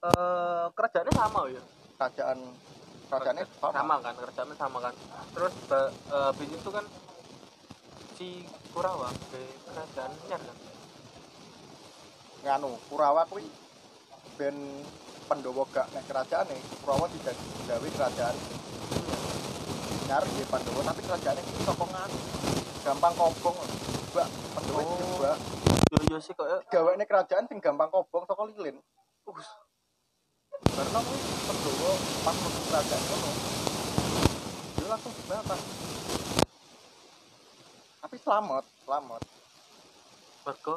Eh 0.03 0.67
kerajaannya 0.75 1.13
sama 1.15 1.47
ya? 1.47 1.63
Kerajaan 1.95 2.43
kerajaannya 3.15 3.45
sama. 3.47 3.71
sama 3.73 3.95
kan 3.99 4.13
kerajaannya 4.15 4.55
sama 4.55 4.77
kan. 4.79 4.93
Terus 5.31 5.53
ba- 5.65 5.91
eh, 5.91 6.23
habis 6.29 6.49
itu 6.51 6.69
kan 6.69 6.85
si 8.15 8.27
Kurawa 8.71 9.09
ke 9.31 9.41
kerajaan 9.65 10.11
Nyar 10.27 10.41
kan? 10.41 10.57
Nganu 12.45 12.71
Kurawa 12.87 13.23
kuwi 13.25 13.47
ben 14.35 14.55
Pandawa 15.25 15.65
gak 15.73 15.89
nek 15.89 16.05
kerajaan 16.05 16.45
nih 16.47 16.61
Kurawa 16.85 17.09
tidak 17.09 17.35
gawe 17.65 17.87
kerajaan 17.89 18.35
nyari 20.05 20.29
di 20.29 20.45
Pandawa 20.45 20.81
tapi 20.85 21.01
kerajaannya 21.01 21.41
itu 21.41 21.61
saka 21.65 21.85
nganu. 21.89 22.17
Gampang 22.85 23.13
kobong 23.17 23.57
mbak 24.13 24.27
itu 24.29 24.71
Oh. 24.77 25.17
mbak. 25.17 25.37
Yo 25.89 25.97
yo 26.13 26.17
sih 26.21 26.37
kok 26.37 26.45
gawe 26.69 26.91
kerajaan 27.01 27.49
sing 27.49 27.57
gampang 27.57 27.89
kobong 27.89 28.23
saka 28.23 28.45
lilin. 28.45 28.77
Us 29.25 29.49
karena 30.75 30.99
kuwi 30.99 31.19
Pandawa 31.47 31.91
pas 32.27 32.35
menuju 32.35 32.61
kerajaan 32.67 33.03
kono 33.07 33.31
dia 34.75 34.87
langsung 34.91 35.13
dibakar 35.15 35.59
tapi 38.05 38.15
selamat 38.21 38.63
selamat. 38.85 39.21
Mergo 40.45 40.75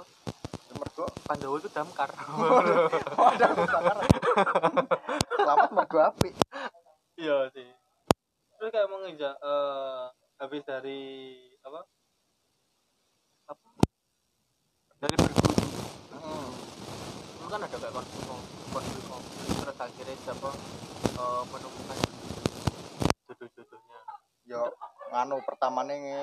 mergo. 0.79 1.07
Pandawa 1.29 1.57
itu 1.61 1.69
damkar. 1.69 2.09
Ada 3.37 3.47
kebakaran 3.53 4.09
selamat 5.37 5.71
mergo 5.77 5.99
api 6.01 6.31
iya 7.19 7.51
sih. 7.53 7.69
Terus 8.59 8.71
kayak 8.71 8.89
mau 8.89 9.03
ngeja 9.03 9.35
eh 9.35 10.05
habis 10.39 10.63
dari 10.63 11.03
apa? 11.67 11.81
Apa? 13.51 13.67
Dari 15.03 15.15
berguru 15.19 15.67
Hmm. 16.19 16.51
itu 17.39 17.47
kan 17.47 17.63
ada 17.63 17.77
kayak 17.79 17.95
konflik 17.95 18.25
konflik 19.09 19.38
terus 19.69 19.85
akhirnya 19.85 20.17
siapa 20.25 20.49
eh, 21.13 21.43
menemukan 21.53 21.97
jodoh-jodohnya. 23.29 24.01
Yo 24.49 24.73
nganu 25.13 25.45
pertamane 25.45 25.95
nge 26.01 26.21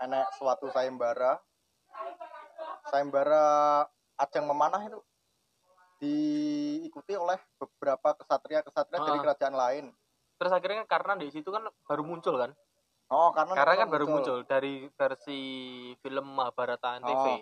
enek 0.00 0.26
suatu 0.40 0.72
sayembara. 0.72 1.36
Sayembara 2.88 3.44
ajang 4.16 4.48
memanah 4.48 4.80
itu 4.88 4.96
diikuti 6.00 7.12
oleh 7.20 7.36
beberapa 7.60 8.16
kesatria-kesatria 8.16 8.96
dari 9.04 9.18
Ah. 9.20 9.24
kerajaan 9.28 9.56
lain. 9.60 9.84
Terus 10.40 10.52
akhirnya 10.56 10.88
karena 10.88 11.20
di 11.20 11.28
situ 11.28 11.52
kan 11.52 11.68
baru 11.84 12.00
muncul 12.00 12.40
kan? 12.40 12.56
Oh 13.12 13.28
karena 13.36 13.60
karena 13.60 13.74
kan 13.76 13.88
baru 13.92 14.08
muncul. 14.08 14.40
dari 14.48 14.88
versi 14.96 15.40
film 16.00 16.32
Mahabharata 16.32 16.96
TV 16.96 17.26
Oh. 17.28 17.40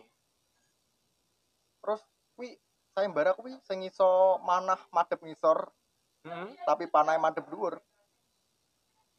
terus 1.79 2.03
kuwi 2.35 2.59
sayembara 2.99 3.31
kuwi 3.39 3.55
sing 3.63 3.87
iso 3.87 4.43
manah 4.43 4.83
madhep 4.91 5.23
ngisor 5.23 5.71
Hmm. 6.27 6.51
tapi 6.67 6.91
panai 6.91 7.15
madhep 7.15 7.47
dhuwur. 7.47 7.79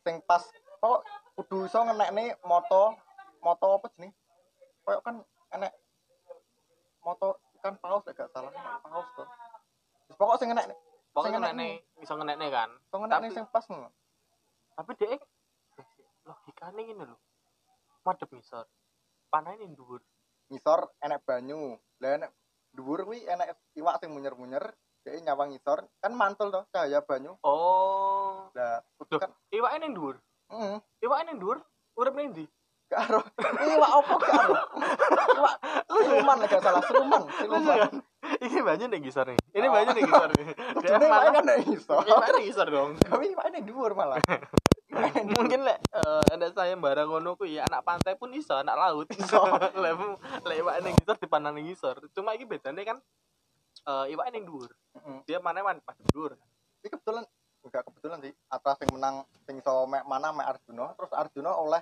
Sing 0.03 0.19
pas 0.27 0.43
kok 0.83 0.99
kudu 1.39 1.63
iso 1.63 1.79
ngenekne 1.79 2.35
moto 2.43 2.91
moto 3.39 3.79
apa 3.79 3.87
jeneng? 3.95 4.11
Koyo 4.83 4.99
kan 4.99 5.23
enek 5.55 5.71
moto 6.99 7.39
ikan 7.55 7.79
paus 7.79 8.03
ya 8.03 8.11
gak 8.11 8.29
salah 8.35 8.51
paus 8.83 9.07
to. 9.15 9.23
Wis 10.11 10.19
pokok 10.19 10.37
sing 10.43 10.51
enek 10.51 10.75
pokoknya 11.15 11.39
Sing 11.39 11.55
enek 11.55 11.71
bisa 12.03 12.13
ngenek 12.19 12.51
kan? 12.51 12.69
Enek 12.91 13.09
Tapi- 13.15 13.31
sing 13.31 13.45
pas 13.47 13.63
ngono. 13.71 13.89
Tapi 14.75 14.91
dia 14.99 15.15
logikanya 16.27 16.83
ini 16.83 17.03
loh 17.07 17.19
madep 18.03 18.27
misal 18.35 18.67
panah 19.31 19.55
ini 19.55 19.71
dhuwur. 19.71 20.03
Ngisor 20.51 20.83
enek 20.99 21.23
banyu. 21.23 21.79
Lah 22.03 22.11
enek 22.19 22.31
dhuwur 22.71 23.03
kuwi 23.03 23.25
enek 23.25 23.55
iwak 23.75 23.97
sing 23.97 24.09
munyer-munyer 24.11 24.63
dia 24.99 25.15
nyawang 25.23 25.49
ngisor. 25.49 25.79
Kan 25.99 26.11
mantul 26.13 26.49
to 26.49 26.61
cahaya 26.69 26.99
banyu. 26.99 27.33
Oh. 27.41 28.51
Lah 28.53 28.83
kudu 28.97 29.15
Loh, 29.15 29.19
kan 29.19 29.31
iwak 29.49 29.71
ini 29.75 29.87
dhuwur? 29.91 30.15
Heeh 30.49 30.77
iwak 31.01 31.19
ini 31.23 31.33
dhuwur? 31.39 31.57
Urip 31.95 32.13
ning 32.15 32.31
ndi? 32.31 32.45
Gak 32.89 33.05
ero 33.05 33.21
iwak 33.77 33.91
opo 34.01 34.13
gak 34.17 34.33
ero 34.33 34.55
iwak 35.37 35.55
siluman 35.87 36.37
gak 36.41 36.57
salah 36.57 36.81
siluman 36.83 37.21
siluman. 37.37 37.79
ini 38.41 38.59
banyak 38.59 38.87
nih 38.89 38.99
gisar 39.03 39.25
nih. 39.29 39.37
Ini 39.53 39.67
Oh. 39.67 39.73
banyak 39.73 39.93
nih. 39.93 40.03
Gisar 40.09 40.29
nih 40.33 40.45
iwak 40.81 40.99
malah 41.05 41.31
kan 41.31 41.43
nek 41.45 41.57
ngisor. 41.63 42.01
Iwak 42.01 42.25
ini 42.33 42.41
gisar 42.49 42.67
dong. 42.67 42.91
Tapi 42.97 43.25
iwak 43.29 43.45
ini 43.53 43.59
dhuwur 43.61 43.91
malah 43.93 44.17
mungkin 45.37 45.61
lek 45.61 45.77
eh, 45.93 46.23
ada 46.33 46.47
saya 46.49 46.73
barang 46.73 47.07
ngono 47.09 47.37
ku 47.37 47.45
ya 47.45 47.61
anak 47.69 47.85
pantai 47.85 48.17
pun 48.17 48.33
iso 48.33 48.57
anak 48.57 48.73
laut 48.73 49.07
iso. 49.17 49.41
Lek 49.77 49.93
lek 50.45 50.57
iwak 50.65 50.75
ini 50.81 50.89
gisar 50.97 51.17
dipandang 51.21 51.53
ning 51.53 51.69
gisar 51.69 51.95
cuma 52.17 52.33
iki 52.33 52.49
bedane 52.49 52.81
kan 52.81 52.97
eh 53.85 54.05
iwak 54.13 54.33
dhuwur. 54.33 54.71
Heeh. 54.97 55.17
dia 55.29 55.37
mana 55.37 55.61
man 55.61 55.77
pas 55.85 55.93
dhuwur. 56.09 56.33
Ini 56.81 56.87
kebetulan 56.89 57.23
enggak 57.61 57.83
kebetulan 57.85 58.17
sih. 58.25 58.33
Atas 58.49 58.75
yang 58.81 58.91
menang 58.97 59.15
sing 59.45 59.61
iso 59.61 59.85
mek 59.85 60.03
mana 60.09 60.33
mek 60.33 60.57
Arjuna. 60.57 60.97
Terus 60.97 61.11
Arjuna 61.13 61.51
oleh 61.53 61.81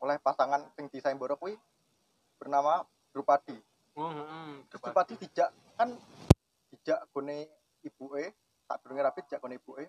oleh 0.00 0.16
pasangan 0.18 0.66
sing 0.74 0.90
desain 0.90 1.14
borok 1.14 1.38
kuwi 1.38 1.54
bernama 2.40 2.82
Drupadi. 3.14 3.54
Terus 4.66 4.80
Drupadi 4.82 5.14
dijak 5.14 5.50
kan 5.78 5.94
dijak 6.74 7.06
gone 7.14 7.46
ibuke 7.86 8.34
tak 8.66 8.82
durunge 8.82 9.02
rapi 9.02 9.20
dijak 9.26 9.40
gone 9.42 9.56
ibuke 9.58 9.84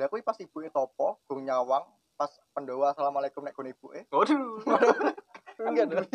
lah 0.00 0.08
kuwi 0.08 0.24
pas 0.24 0.40
ibuke 0.40 0.72
topo 0.72 1.20
gong 1.28 1.44
nyawang 1.44 1.84
pas 2.16 2.32
Pandawa 2.52 2.92
assalamualaikum 2.92 3.40
nek 3.40 3.56
gone 3.56 3.72
ibuke. 3.72 4.04
Waduh. 4.12 4.60
Enggak 5.68 5.86
dong. 5.88 6.06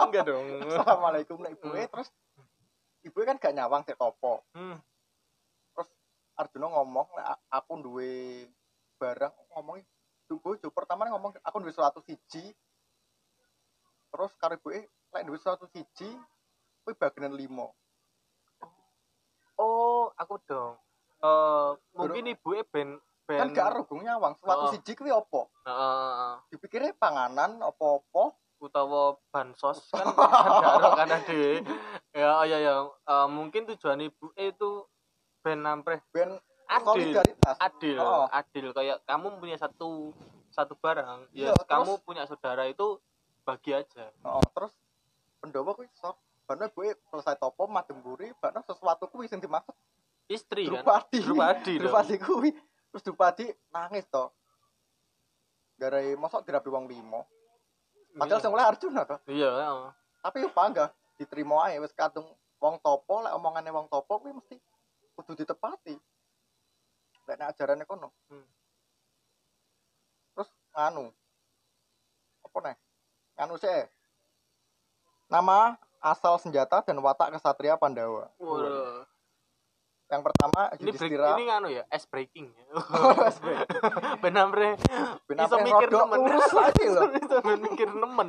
Enggak 0.00 0.24
dong. 0.28 0.44
Assalamualaikum 0.68 1.40
nek 1.40 1.56
ibuke 1.56 1.80
Hmm. 1.84 1.92
terus 1.92 2.08
ibuke 3.04 3.24
kan 3.24 3.40
gak 3.40 3.56
nyawang 3.56 3.84
sik 3.84 3.96
topo. 3.96 4.44
Hmm. 4.52 4.76
Arjuna 6.34 6.66
ngomong 6.66 7.06
"Nek 7.14 7.26
aku 7.46 7.72
duwe 7.78 8.44
barang 8.98 9.32
ngomong 9.54 9.78
bojo 10.34 10.66
pertama 10.74 11.06
ngomong 11.06 11.38
aku 11.46 11.56
duwe 11.62 11.72
suatu 11.72 12.02
siji. 12.02 12.52
Terus 14.12 14.32
karo 14.36 14.58
ibuke 14.58 14.88
lek 15.14 15.24
duwe 15.24 15.38
suatu 15.38 15.64
siji 15.70 16.10
kuwi 16.84 16.92
bagian 17.00 17.32
limo 17.32 17.72
oh 19.58 20.10
aku 20.18 20.38
dong. 20.44 20.74
Eh 21.22 21.70
mungkin 21.96 22.34
ibu 22.34 22.58
ben 22.68 22.98
ben 23.24 23.40
kan 23.40 23.48
gak 23.50 23.66
ero 23.70 23.82
gong 23.84 24.02
nyawang 24.02 24.34
suatu 24.36 24.64
Oh. 24.66 24.70
siji 24.70 24.92
kuwi 24.92 25.08
apa? 25.08 25.48
Heeh. 25.64 26.32
dipikirnya 26.50 26.92
panganan 26.94 27.58
apa-apa? 27.58 28.36
Utawa 28.56 29.18
bansos 29.28 29.88
kan 29.92 30.06
kan 30.08 30.30
gak 30.62 30.92
kan 30.94 31.08
ada 31.10 31.34
ya 32.12 32.28
oh, 32.32 32.44
ya 32.44 32.58
ya 32.58 32.74
Eh, 32.84 33.28
mungkin 33.28 33.64
tujuan 33.66 34.00
ibu 34.00 34.32
itu 34.34 34.84
ben 35.40 35.60
nampre 35.60 36.00
ben 36.08 36.36
adil. 36.66 37.12
solidaritas. 37.12 37.56
Adil. 37.58 37.96
Oh. 37.98 38.24
adil. 38.26 38.72
Kayak 38.72 39.04
kamu 39.04 39.36
punya 39.36 39.56
satu 39.56 40.12
satu 40.48 40.72
barang. 40.74 41.28
Ya 41.30 41.48
Iya, 41.48 41.52
terus- 41.54 41.66
kamu 41.66 41.92
punya 42.00 42.24
saudara 42.24 42.64
itu 42.64 42.96
bagi 43.42 43.72
aja. 43.72 44.08
Oh, 44.22 44.40
terus? 44.50 44.72
Pendawa 45.38 45.72
kuwi 45.72 45.88
sok 45.94 46.16
Bano 46.44 46.68
gue 46.68 46.92
selesai 47.08 47.36
topo 47.36 47.64
madem 47.64 47.96
buri, 47.98 48.28
bano 48.34 48.60
sesuatu 48.60 49.08
kuwi 49.08 49.24
sing 49.26 49.40
dimaksud. 49.40 49.72
Istri 50.26 50.68
kan? 50.68 50.80
Drupadi. 50.80 51.18
Drupadi 51.18 51.72
dong. 51.74 51.80
Drupadi 51.82 52.16
kuwi. 52.18 52.50
Terus 52.94 53.02
Drupadi 53.02 53.50
nangis 53.74 54.06
to. 54.06 54.30
Garai 55.74 56.14
mosok 56.14 56.46
dirabi 56.46 56.70
wong 56.70 56.86
limo. 56.86 57.26
Padahal 58.14 58.38
sing 58.38 58.54
oleh 58.54 58.62
Arjuna 58.62 59.02
to. 59.02 59.18
iya. 59.26 59.50
Tapi 60.22 60.46
yo 60.46 60.48
bangga 60.54 60.94
diterima 61.18 61.66
ae 61.66 61.82
wis 61.82 61.90
kadung 61.90 62.30
wong 62.62 62.78
topo 62.78 63.18
lek 63.26 63.34
omongane 63.34 63.74
wong 63.74 63.90
topo 63.90 64.22
kuwi 64.22 64.30
mesti 64.38 64.54
kudu 65.18 65.34
ditepati. 65.42 65.98
lek 67.26 67.36
nek 67.40 67.50
ajarane 67.56 67.82
kono 67.88 68.12
Hmm. 68.28 68.44
terus 70.36 70.50
nganu 70.76 71.08
apa 72.44 72.58
nih 72.60 72.76
nganu 73.32 73.54
sih 73.56 73.80
nama 75.32 75.80
asal 76.04 76.36
senjata 76.36 76.84
dan 76.84 77.00
watak 77.00 77.32
kesatria 77.32 77.80
Pandawa. 77.80 78.28
Pertama 80.54 80.78
Ini 80.78 80.90
break, 80.94 81.34
ini 81.34 81.44
nganu 81.50 81.68
ya, 81.68 81.82
ice 81.90 82.06
breaking 82.06 82.46
ya. 82.54 82.64
Ice 83.30 83.40
breaking. 83.42 83.68
Benar-benar 84.24 84.74
Ben 85.26 85.36
iso 85.42 85.54
apa 85.56 85.56
yang 85.58 85.66
mikir 85.66 85.88
nemen. 85.90 86.18
urus 86.22 86.52
aja 86.54 86.84
loh. 86.94 87.02
Iso 87.10 87.36
mikir 87.58 87.88
nemen. 87.90 88.28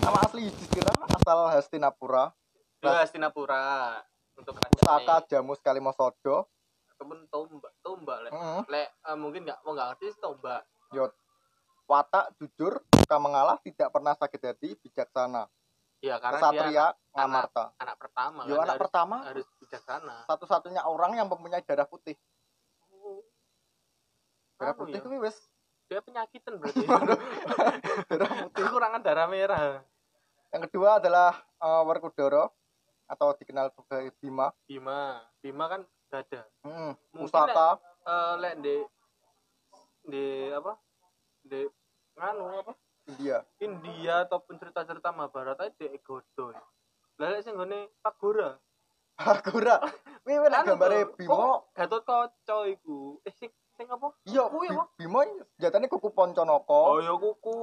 nama 0.00 0.18
asli 0.24 0.48
Yudhistira 0.48 0.92
asal 1.12 1.38
Hastinapura 1.52 2.32
Itu 2.80 2.88
Hastinapura 2.88 4.00
untuk 4.38 4.56
pusaka 4.56 5.28
Jamus 5.28 5.60
Kalimosodo 5.60 6.48
ataupun 6.96 7.28
tombak, 7.28 7.72
tombak 7.84 8.18
lek. 8.24 8.32
Heeh. 8.32 8.60
Lek 8.68 8.88
eh, 8.96 9.16
mungkin 9.18 9.44
nggak 9.44 9.60
mau 9.64 9.72
nggak 9.76 9.88
ngerti 9.96 10.16
tombak. 10.20 10.62
Yot. 10.96 11.12
watak 11.90 12.38
jujur 12.38 12.78
suka 12.94 13.18
mengalah 13.18 13.58
tidak 13.66 13.90
pernah 13.90 14.14
sakit 14.14 14.40
hati 14.46 14.78
bijaksana 14.78 15.50
Ya 16.00 16.22
karena 16.22 16.48
dia 16.54 16.86
kesatria 17.10 17.50
anak, 17.50 17.68
anak 17.78 17.96
pertama 17.98 18.40
yo 18.46 18.54
kan, 18.54 18.62
anak 18.62 18.74
harus, 18.78 18.82
pertama 18.86 19.16
harus 19.26 19.46
bijaksana. 19.58 20.16
satu-satunya 20.30 20.82
orang 20.86 21.18
yang 21.18 21.26
mempunyai 21.26 21.62
darah 21.66 21.86
putih 21.86 22.14
darah 24.56 24.74
Anu 24.76 24.80
putih 24.86 25.00
ya, 25.00 25.04
kuwi 25.04 25.18
wis 25.26 25.36
dia 25.90 25.98
penyakitan 25.98 26.54
berarti. 26.62 26.86
darah 28.10 28.30
putih 28.46 28.62
Kekurangan 28.62 29.00
darah 29.02 29.26
merah. 29.26 29.82
yang 30.54 30.62
kedua 30.66 30.98
adalah 31.02 31.34
eh, 31.58 31.82
Werkudara 31.86 32.46
atau 33.10 33.28
dikenal 33.34 33.74
sebagai 33.74 34.14
Bima 34.22 34.54
Bima, 34.70 35.18
Bima 35.42 35.66
kan 35.66 35.82
gada. 36.10 36.46
hmm. 36.62 36.94
Pusaka 37.14 37.78
Eh 38.00 38.34
lek 38.40 38.54
di 38.64 38.76
di 40.08 40.24
apa? 40.50 40.72
Di 41.44 41.68
nganu 42.16 42.44
apa? 42.64 42.72
India 43.10 43.42
India 43.60 44.24
ataupun 44.24 44.56
cerita-cerita 44.56 45.10
Mahabharata 45.12 45.66
itu 45.68 45.84
di 45.90 45.98
Godo. 46.00 46.54
Lah 47.20 47.36
lek 47.36 47.44
sing 47.44 47.52
nggone 47.52 47.92
Pagora. 48.00 48.56
Agora 49.20 49.76
kuwi 50.24 50.40
nek 50.48 50.64
gambare 50.64 50.98
Bima 51.12 51.60
Gatot 51.76 52.08
iku. 52.64 53.20
Eh 53.20 53.32
sing 53.36 53.52
sing 53.76 53.84
apa? 53.92 54.08
iya 54.24 54.48
kuwi 54.48 54.72
Bi- 54.72 54.76
apa? 54.76 54.84
Bima 54.96 55.20
senjatane 55.28 55.86
kuku 55.86 56.08
Ponconoko 56.08 56.96
Oh 56.96 57.00
ya 57.04 57.12
kuku. 57.12 57.56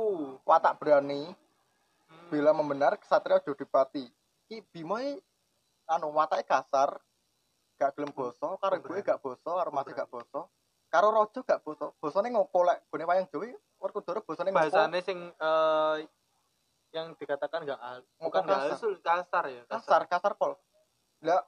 watak 0.45 0.77
berani 0.77 1.33
Hmm. 2.07 2.31
bila 2.31 2.55
membenar 2.55 2.95
kesatria 2.95 3.43
Jodipati 3.43 4.07
ki 4.47 4.63
Bima 4.71 5.03
iki 5.03 5.19
anu 5.91 6.07
watake 6.15 6.47
kasar 6.47 6.95
gak 7.75 7.99
gelem 7.99 8.15
boso 8.15 8.55
karo 8.57 8.79
gue 8.79 9.03
gak 9.03 9.19
boso 9.19 9.51
karo 9.51 9.69
masih 9.75 9.91
gak 9.91 10.07
boso 10.07 10.47
karo 10.87 11.11
raja 11.11 11.43
gak 11.43 11.59
boso 11.61 11.91
bosone 11.99 12.31
ngopo 12.31 12.63
lek 12.63 12.79
gone 12.87 13.03
wayang 13.03 13.27
Jawa 13.27 13.51
Werkudara 13.75 14.23
bosone 14.23 14.55
ngopo 14.55 14.71
Bahasane 14.71 14.99
sing 15.03 15.19
eh, 15.35 15.95
yang 16.89 17.13
dikatakan 17.13 17.61
enggak 17.61 17.79
bukan 18.17 18.41
Ngomong 18.41 18.45
enggak 18.47 18.79
kasar. 19.03 19.43
ya, 19.45 19.61
kasar 19.65 20.01
kasar 20.07 20.33
pol 20.33 20.55
lah 21.19 21.43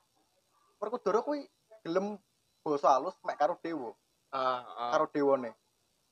Werkudara 0.77 1.19
kuwi 1.19 1.48
gelem 1.81 2.15
boso 2.60 2.86
halus 2.86 3.15
mek 3.22 3.36
karo 3.36 3.55
dewa 3.58 3.91
Ah, 4.29 4.62
ah. 4.62 4.91
karo 4.93 5.05
dewane 5.08 5.51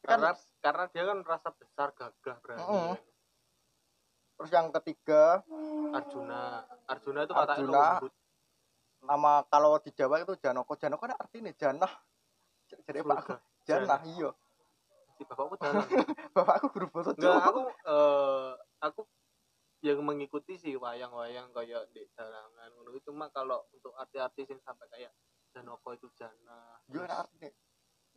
kan 0.02 0.18
karena 0.18 0.32
karena 0.60 0.84
dia 0.90 1.04
kan 1.06 1.20
rasa 1.22 1.50
besar 1.52 1.92
gagah 1.92 2.38
berani. 2.40 2.62
Heeh. 2.62 2.96
terus 4.34 4.50
yang 4.50 4.68
ketiga 4.72 5.42
Arjuna, 5.92 6.42
Arjuna 6.86 7.20
itu 7.24 7.34
wataknya 7.34 7.66
Arjuna. 7.68 8.10
nama 9.00 9.34
kalau 9.46 9.78
di 9.78 9.92
Jawa 9.92 10.20
itu 10.20 10.34
Janoko 10.36 10.74
Janoko 10.74 11.04
ada 11.04 11.16
artinya 11.16 11.52
janah 11.52 11.90
jadi 12.84 13.02
pak 13.02 13.38
janah 13.64 14.02
iya 14.08 14.30
Si 15.14 15.26
bapakku 15.26 15.58
jalan. 15.62 15.82
bapakku 16.30 16.68
guru 16.70 16.88
bahasa 16.92 17.12
Enggak, 17.12 17.22
Jawa 17.24 17.40
aku 17.44 17.62
eh 17.66 18.50
aku 18.82 19.06
yang 19.86 20.02
mengikuti 20.02 20.58
sih 20.58 20.74
wayang-wayang 20.74 21.54
kayak 21.54 21.90
di 21.94 22.06
dalangan 22.18 22.70
ngono. 22.74 22.90
Itu 22.98 23.14
cuma 23.14 23.30
kalau 23.30 23.62
untuk 23.74 23.94
arti-arti 23.94 24.50
yang 24.50 24.62
sampai 24.66 24.88
kayak 24.90 25.12
Janoko 25.54 25.94
itu 25.94 26.10
jana. 26.18 26.82
artinya 27.08 27.50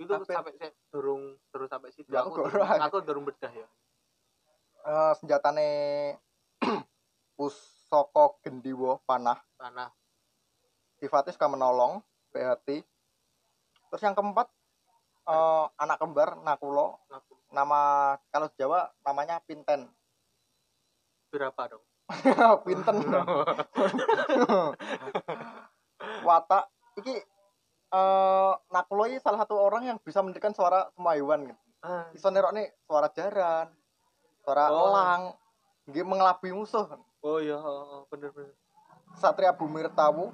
Itu 0.00 0.12
Apa? 0.16 0.24
sampai 0.24 0.52
saya 0.56 0.72
dorong 0.88 1.36
terus 1.52 1.68
sampai 1.68 1.92
situ 1.92 2.08
Ya, 2.08 2.24
aku 2.24 2.32
aku 2.40 2.56
aku 2.64 2.96
dorong 3.04 3.24
bedah 3.28 3.52
ya. 3.52 3.68
Eh, 4.80 5.12
senjatane 5.20 5.68
pusaka 7.36 8.40
gendiwo 8.40 9.04
panah. 9.04 9.36
Tanah 9.60 9.92
sifatnya 11.00 11.32
suka 11.32 11.48
menolong 11.48 12.04
PHT 12.30 12.84
terus 13.90 14.02
yang 14.04 14.14
keempat 14.14 14.46
eh, 15.26 15.66
anak 15.80 15.96
kembar 16.00 16.40
Nakulo. 16.44 17.00
Aku 17.08 17.36
nama 17.50 18.14
kalau 18.30 18.48
Jawa 18.54 18.92
namanya 19.02 19.40
Pinten 19.44 19.88
berapa 21.30 21.62
dong? 21.70 21.84
Pinten 22.66 22.96
watak 26.26 26.64
iki 26.98 27.16
eh 27.90 28.52
Nakulo 28.70 29.06
ini 29.06 29.18
salah 29.18 29.42
satu 29.42 29.58
orang 29.58 29.82
yang 29.86 29.98
bisa 30.02 30.22
mendengarkan 30.22 30.54
suara 30.54 30.90
semua 30.94 31.14
hewan 31.14 31.50
gitu. 31.50 31.58
Ah, 31.80 32.06
Bisa 32.12 32.28
nerokne 32.28 32.76
suara 32.84 33.08
jaran, 33.10 33.72
suara 34.44 34.68
Oh. 34.68 34.92
elang, 34.92 35.32
nggih 35.88 36.04
mengelabui 36.04 36.52
musuh. 36.52 36.86
oh 37.20 37.38
iya, 37.40 37.56
oh, 37.56 38.00
oh, 38.00 38.02
bener 38.08 38.30
bener. 38.30 38.52
Satria 39.16 39.50
Bumi 39.50 39.82
Retawu, 39.82 40.30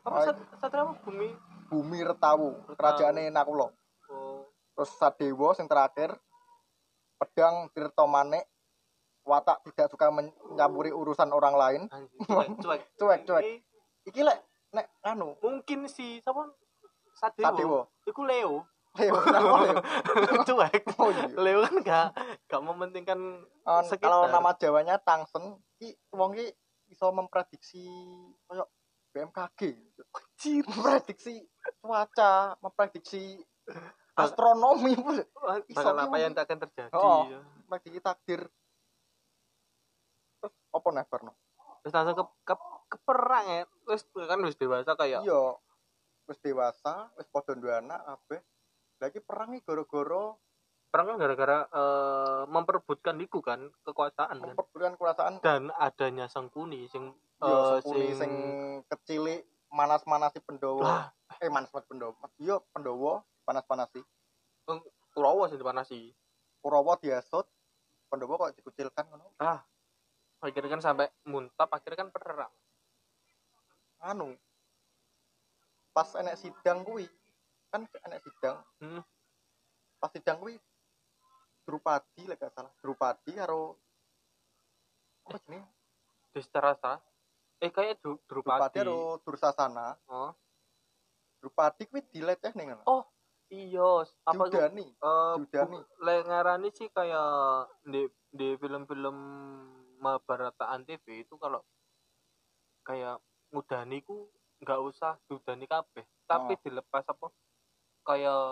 Apa 0.00 0.18
sat 0.24 0.36
satria 0.56 0.82
apa 0.82 0.96
bumi? 1.02 1.28
Bumi 1.68 1.98
Retawu, 2.00 2.56
kerajaane 2.72 3.28
Nakulo. 3.28 3.74
Oh, 4.08 4.46
Terus 4.72 4.94
Sadewo 4.96 5.52
yang 5.52 5.68
terakhir, 5.68 6.14
pedang 7.18 7.68
Tirto 7.70 8.06
Manik, 8.06 8.46
watak 9.28 9.60
tidak 9.68 9.92
suka 9.92 10.08
mencampuri 10.08 10.88
urusan 10.88 11.28
orang 11.28 11.54
lain. 11.54 11.82
cuek, 12.64 12.82
cuek. 12.96 13.20
Cuek, 13.28 13.44
Iki 14.08 14.24
lek 14.24 14.40
nek 14.72 14.88
anu, 15.04 15.36
mungkin 15.44 15.84
si 15.84 16.24
siapa? 16.24 16.48
Sadewo. 17.12 17.44
Sadewo. 17.44 17.80
Iku 18.08 18.22
Leo. 18.24 18.64
Leo, 18.96 19.14
cuek. 20.48 20.82
Oh 20.96 21.12
iya. 21.12 21.28
Leo 21.36 21.58
kan 21.60 21.76
gak 21.84 22.06
gak 22.48 22.62
mementingkan 22.64 23.20
Eh, 23.68 23.82
Sekitar. 23.84 24.08
kalau 24.08 24.32
nama 24.32 24.56
Jawanya 24.56 24.96
Tangsen, 24.96 25.60
ki 25.76 25.92
wong 26.16 26.32
ki 26.32 26.48
iso 26.88 27.12
memprediksi 27.12 27.84
koyo 28.48 28.64
BMKG. 29.12 29.60
Anjir. 30.08 30.64
Memprediksi 30.64 31.44
cuaca, 31.84 32.56
memprediksi 32.64 33.44
astronomi, 34.16 34.96
bakal 35.76 35.94
apa 36.00 36.16
yang 36.16 36.32
akan 36.32 36.58
terjadi. 36.64 36.96
Oh. 36.96 37.28
ya. 37.28 37.44
memprediksi 37.68 38.00
takdir. 38.00 38.40
Apa 40.78 40.88
nih 40.94 41.06
Barno? 41.10 41.32
Terus 41.82 41.94
langsung 41.94 42.16
ke, 42.22 42.24
ke, 42.46 42.54
ke 42.94 42.96
perang 43.02 43.44
ya. 43.46 43.62
Terus 43.86 44.02
kan 44.14 44.38
wis 44.46 44.56
dewasa 44.58 44.94
kayak 44.94 45.26
Iya, 45.26 45.42
wis 46.30 46.38
dewasa, 46.38 47.10
wis 47.18 47.26
padha 47.30 47.58
duwe 47.58 47.74
anak 47.74 48.00
kabeh. 48.06 48.40
Lagi 49.02 49.18
perang 49.22 49.54
iki 49.54 49.66
gara-gara 49.66 50.38
perang 50.88 51.06
kan 51.14 51.16
gara-gara 51.20 51.58
eh, 51.68 52.42
memperebutkan 52.48 53.20
iku 53.20 53.44
kan 53.44 53.68
kekuasaan 53.84 54.40
kan. 54.40 54.56
memperbutkan 54.56 54.96
kekuasaan 54.96 55.32
Dan 55.44 55.68
adanya 55.76 56.26
Sangkuni 56.32 56.88
sing 56.88 57.12
Yo, 57.38 57.46
eh, 57.46 57.78
sepuni 57.84 58.10
sing 58.18 58.32
kecilik 58.90 59.46
manas-manasi 59.70 60.42
Pendowo. 60.42 60.82
Lah. 60.82 61.12
Eh 61.38 61.52
manas-manas 61.52 61.86
Pendowo. 61.86 62.16
Yo 62.40 62.64
Pendowo 62.72 63.22
panas-panasi. 63.44 64.00
Kurawa 65.12 65.46
sing 65.52 65.60
dipanasi. 65.60 66.10
Kurawa 66.58 66.98
diasut. 66.98 67.46
Pendowo 68.08 68.40
kok 68.40 68.56
dikucilkan 68.56 69.04
ngono. 69.12 69.36
Ah. 69.38 69.62
Akhirnya 70.38 70.70
kan 70.78 70.82
sampai 70.82 71.06
muntap, 71.26 71.66
akhirnya 71.70 72.06
kan 72.06 72.10
perang. 72.14 72.52
Anu. 73.98 74.38
Pas 75.90 76.14
enek 76.14 76.38
sidang 76.38 76.86
kuwi, 76.86 77.10
kan 77.74 77.82
enek 78.06 78.22
sidang. 78.22 78.62
Hmm. 78.78 79.02
Pas 79.98 80.10
sidang 80.14 80.38
kuwi 80.38 80.54
Drupadi 81.66 82.24
lek 82.24 82.40
gak 82.40 82.54
salah. 82.54 82.72
Drupadi 82.80 83.36
karo 83.36 83.76
apa 85.28 85.36
jenenge? 85.44 85.68
Destrasa. 86.32 86.96
Eh 87.60 87.68
kayak 87.68 88.00
Dru- 88.00 88.22
Drupadi 88.24 88.56
Drupadi. 88.56 88.78
karo 88.80 88.98
Dursasana. 89.20 89.92
Oh. 90.08 90.32
Drupadi 91.42 91.84
kuwi 91.90 92.00
dileceh 92.08 92.56
ning 92.56 92.72
ngono. 92.72 92.88
Oh, 92.88 93.02
iya, 93.52 94.00
apa 94.24 94.42
itu? 94.48 94.56
Diudani. 94.56 94.86
Eh, 94.88 95.34
Diudani. 95.44 95.76
bu- 95.76 95.88
lek 96.00 96.20
ngarani 96.24 96.68
sih 96.72 96.88
kayak 96.88 97.30
di 97.84 98.08
di 98.32 98.48
film-film 98.56 99.16
Mahabharata 99.98 100.68
Antv 100.68 101.04
itu 101.06 101.34
kalau 101.36 101.60
kayak 102.82 103.20
ngudani 103.50 104.00
ku 104.00 104.28
nggak 104.58 104.80
usah 104.80 105.18
diudani 105.26 105.64
kabeh 105.64 106.04
tapi 106.24 106.54
Oh. 106.54 106.60
dilepas 106.60 107.04
apa 107.04 107.26
kayak 108.02 108.42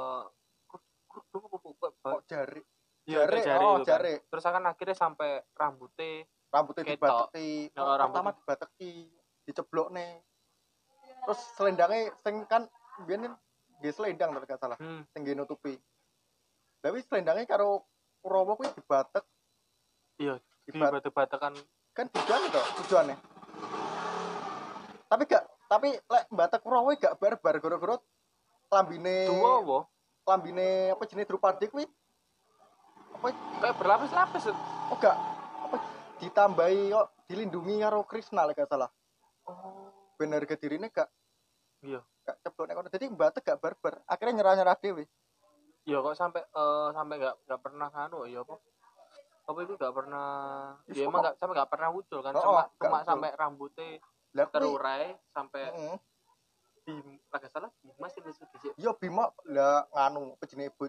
kudu 1.08 1.38
apa 1.80 1.86
kok 1.96 2.24
jari? 2.26 2.60
Iya, 3.06 3.22
Jari, 3.22 3.38
kayak 3.38 3.58
oh 3.58 3.74
itu 3.78 3.78
kan. 3.78 3.88
jari. 3.88 4.14
terus 4.26 4.44
akan 4.44 4.64
akhirnya 4.66 4.96
sampai 4.96 5.30
rambutnya 5.54 6.26
rambutnya 6.50 6.84
dibateki 6.84 7.70
Ya, 7.70 7.80
oh, 7.80 7.94
rambut- 7.94 8.12
pertama 8.12 8.30
dibateki 8.34 8.92
diceblok 9.46 9.88
nih 9.90 10.10
terus 11.22 11.40
selendangnya 11.54 12.10
sing 12.20 12.42
kan 12.44 12.66
biar 13.06 13.30
nggih 13.78 13.92
selendang 13.92 14.34
nek 14.34 14.44
gak 14.44 14.58
salah 14.58 14.74
hmm. 14.76 15.06
sing 15.10 15.22
nutupi 15.32 15.78
tapi 16.80 16.98
selendangnya 17.02 17.46
karo 17.46 17.86
Kurawa 18.20 18.58
kuwi 18.58 18.74
dibatek 18.74 19.22
iya 20.18 20.34
di 20.66 20.74
batu-batakan 20.74 21.54
kan 21.94 22.06
tujuan 22.10 22.50
to 22.50 22.62
tujuannya. 22.82 23.16
Tapi 25.06 25.22
gak 25.30 25.44
tapi 25.70 25.94
lek 25.94 26.24
batek 26.34 26.60
Kurawa 26.60 26.90
gak 26.98 27.16
barbar 27.22 27.54
gara-gara 27.62 27.96
lambine 28.74 29.30
dua 29.30 29.62
wo 29.62 29.78
lambine 30.26 30.90
apa 30.90 31.02
jenis 31.06 31.30
Drupadi 31.30 31.70
kuwi? 31.70 31.86
Apa? 33.14 33.30
Kayak 33.62 33.76
berlapis-lapis 33.78 34.50
oh 34.50 34.98
gak. 34.98 35.14
Apa? 35.70 35.76
Ditambahi 36.18 36.90
kok 36.90 37.08
dilindungi 37.30 37.74
karo 37.86 38.02
Krishna 38.02 38.42
lek 38.50 38.58
gak 38.58 38.66
salah. 38.66 38.90
Oh. 39.46 39.94
Bener 40.18 40.42
harga 40.42 40.58
dirine 40.58 40.90
gak 40.90 41.06
iya. 41.86 42.02
gak 42.26 42.42
ceblok 42.42 42.66
nek 42.66 42.74
kono. 42.74 42.88
Dadi 42.90 43.06
batek 43.06 43.46
gak 43.46 43.62
barbar 43.62 44.02
akhirnya 44.10 44.42
nyerah-nyerah 44.42 44.76
dhewe. 44.82 45.06
Iya 45.86 46.02
kok 46.02 46.18
sampai 46.18 46.42
eh, 46.42 46.88
sampai 46.90 47.14
nggak 47.22 47.36
nggak 47.46 47.60
pernah 47.62 47.86
nganu 47.94 48.26
ya 48.26 48.42
apa 48.42 48.58
apa 49.46 49.58
itu 49.62 49.72
nggak 49.78 49.94
pernah 49.94 50.28
ya 50.90 51.02
emang 51.06 51.20
nggak 51.22 51.34
sampai 51.38 51.54
nggak 51.54 51.70
pernah 51.70 51.88
muncul 51.94 52.18
kan 52.20 52.32
Oh, 52.34 52.42
cuma 52.42 52.62
oh, 52.62 52.66
cuma 52.82 52.98
sampai 53.06 53.30
rambutnya 53.32 53.88
lah 54.34 54.46
terurai 54.50 55.04
sampai 55.30 55.60
heeh 55.70 55.98
di 56.86 56.94
agak 57.30 57.50
salah 57.50 57.70
Dimas 57.82 58.14
itu 58.14 58.26
dhisik 58.26 58.74
yo 58.74 58.94
Bima 58.94 59.26
lah 59.46 59.86
nganu 59.90 60.34
jenenge 60.46 60.70
bo 60.74 60.86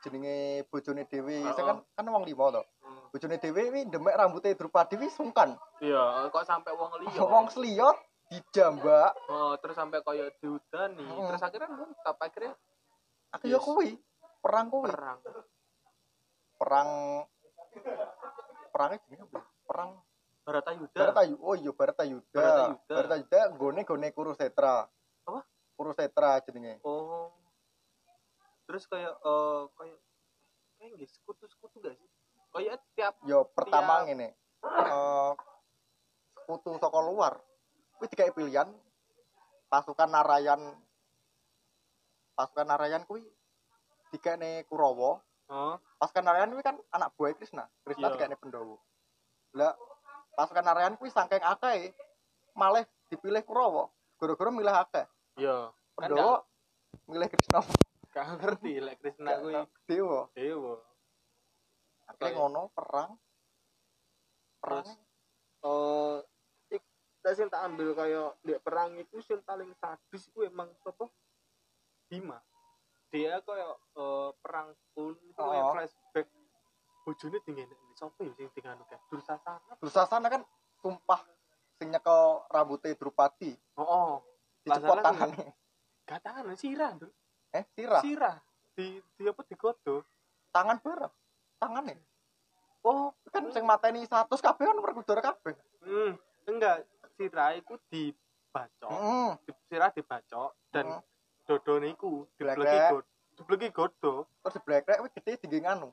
jenenge 0.00 0.36
bojone 0.68 1.04
dhewe 1.04 1.40
Oh, 1.40 1.52
Saya 1.52 1.64
kan 1.68 1.76
kan 1.84 2.04
wong 2.08 2.24
limo 2.24 2.48
to 2.50 2.64
Hmm. 2.80 3.06
bojone 3.12 3.36
dhewe 3.36 3.60
kuwi 3.68 3.82
demek 3.86 4.16
rambutnya 4.16 4.56
Drupadi 4.56 4.96
kuwi 4.96 5.12
sungkan. 5.12 5.52
Iya 5.78 6.32
kok 6.32 6.42
sampai 6.42 6.72
wong 6.72 6.90
liya? 7.00 7.20
Wong 7.22 7.46
seliyo 7.48 7.92
dijambak. 8.28 9.12
Oh 9.28 9.52
terus 9.60 9.76
sampai 9.76 10.00
koyo 10.00 10.32
diudani. 10.40 11.04
Hmm. 11.04 11.28
terus 11.28 11.44
akhirnya 11.44 11.68
ngungkap 11.68 12.16
akhirnya? 12.16 12.52
Aku 13.36 13.44
ya 13.46 13.56
Yes. 13.56 13.64
kuwi 13.64 13.90
perang 14.40 14.66
kuwi. 14.68 14.88
Perang. 14.90 15.18
Perang 16.56 16.88
perangnya 18.70 18.98
jenenge 19.06 19.24
apa 19.30 19.40
perang 19.66 19.90
Baratayuda 20.40 20.96
Baratayuda 20.96 21.42
oh 21.44 21.54
iya 21.54 21.70
Baratayuda 21.70 22.32
Baratayuda. 22.32 22.94
Baratayuda 22.96 23.40
gone 23.54 23.82
gone 23.84 24.08
Kurusetra. 24.10 24.88
Apa? 25.28 25.40
Kurusetra 25.76 26.40
jenenge. 26.48 26.80
Oh. 26.82 27.30
Terus 28.66 28.86
kayak 28.88 29.14
eh 29.14 29.62
kayak 29.76 29.98
kayak 30.80 30.90
nggak 30.96 31.10
sekutu-sekutu 31.10 31.76
gak 31.84 31.94
sih? 31.98 32.08
Kayak 32.50 32.82
tiap 32.96 33.14
yo 33.28 33.46
pertama 33.52 34.02
Tiap- 34.02 34.06
ngene. 34.10 34.28
Eh 34.64 35.32
sekutu 36.34 36.70
saka 36.80 36.98
luar. 37.04 37.38
Kuwi 38.00 38.08
dikai 38.10 38.32
pilihan. 38.32 38.66
Pasukan 39.70 40.10
Narayan. 40.10 40.60
Pasukan 42.34 42.66
Narayan 42.66 43.04
kuwi 43.06 43.22
dikene 44.10 44.66
Kurawa 44.66 45.22
oh 45.50 45.74
pasukan 45.98 46.24
Narayan 46.24 46.50
kuwi 46.50 46.62
kan 46.62 46.78
anak 46.90 47.10
buah 47.14 47.34
Krishna 47.34 47.66
Krishna 47.82 48.06
Iya. 48.08 48.14
dikene 48.16 48.36
Pandhawa 48.38 48.76
lah 49.52 49.74
pasukan 50.38 50.64
Narayan 50.64 50.94
kuwi 50.94 51.10
saking 51.10 51.42
akeh 51.42 51.90
malah 52.54 52.86
dipilih 53.10 53.42
Kurawa 53.42 53.90
gara-gara 54.20 54.50
milih 54.52 54.74
akeh. 54.74 55.06
Iya. 55.40 55.74
Kan 55.98 56.14
Pandhawa 56.14 56.46
milih 57.10 57.28
Krishna 57.28 57.58
gak 58.14 58.26
ngerti 58.38 58.72
lek 58.78 58.96
Krishna 59.02 59.30
kuwi. 59.42 59.54
dewa 59.86 60.20
dewa 60.34 60.76
akhirnya 62.06 62.18
Kayak- 62.18 62.36
ngono 62.38 62.62
perang. 62.74 63.10
Perang. 64.60 64.84
Terus, 64.86 64.90
eh 65.62 66.16
ik 66.74 66.82
tak 67.50 67.62
ambil 67.70 67.94
kayak 67.94 68.30
di 68.42 68.54
perang 68.62 68.90
itu 68.98 69.18
sing 69.22 69.40
paling 69.46 69.70
sadis 69.78 70.26
itu 70.26 70.42
emang 70.42 70.70
apa 70.82 71.06
Bima 72.10 72.38
dia 73.10 73.42
kayak 73.42 73.74
eh, 73.98 74.30
perang 74.38 74.68
pun 74.94 75.14
Oh. 75.36 75.74
flashback. 75.74 76.26
Bojone 77.00 77.38
tinggal 77.42 77.66
ini 77.66 77.94
siapa 77.96 78.20
ya 78.22 78.32
sing 78.36 78.48
tinggal 78.54 78.78
kayak 78.86 79.02
Dursasana. 79.10 79.72
Dursasana 79.82 80.26
kan 80.30 80.42
sumpah 80.78 81.20
sing 81.80 81.90
nyekel 81.90 82.44
rambutnya 82.46 82.94
Drupadi. 82.94 83.56
Oh, 83.74 83.82
oh. 83.82 84.12
dicepot 84.62 85.00
Masalah 85.00 85.04
tangannya 85.04 85.48
gak 86.04 86.20
tangan 86.26 86.44
sirah 86.58 86.90
Dul. 87.00 87.10
eh 87.50 87.64
sirah? 87.72 88.02
Sirah. 88.04 88.36
Di 88.76 89.00
di 89.16 89.22
apa 89.26 89.42
digodo 89.48 90.04
tangan 90.52 90.76
bareng. 90.78 91.14
Tangannya 91.56 91.96
oh. 92.84 93.10
Kan 93.32 93.48
sing 93.50 93.64
mateni 93.64 94.04
100 94.04 94.28
kabeh 94.30 94.64
kan 94.68 94.78
perkudara 94.78 95.20
kabeh. 95.24 95.54
Hmm, 95.82 96.12
enggak. 96.46 96.84
Sirah 97.16 97.56
itu 97.56 97.74
dibacok. 97.88 98.92
Di, 99.48 99.52
sirah 99.66 99.90
dibacok 99.90 100.50
dan 100.70 100.86
Heeh. 100.94 101.00
Dodone 101.50 101.90
iku 101.98 102.30
dibleki 102.38 102.78
god 102.94 103.04
dibleki 103.34 103.68
godo 103.74 104.30
terus 104.38 104.54
di 104.54 104.60
black 104.62 104.86
kuwi 104.86 105.10
gede 105.18 105.32
tinggi 105.42 105.58
nganu 105.66 105.90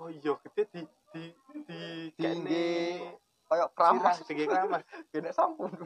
oh 0.00 0.08
iya 0.08 0.32
gede 0.40 0.62
di 0.72 0.80
di 1.12 1.22
di 1.68 1.80
Tinggi. 2.16 3.04
kayak 3.44 3.68
keramas 3.76 4.16
tinggi 4.24 4.48
keramas 4.48 4.82
gene 5.12 5.30
sampun. 5.36 5.72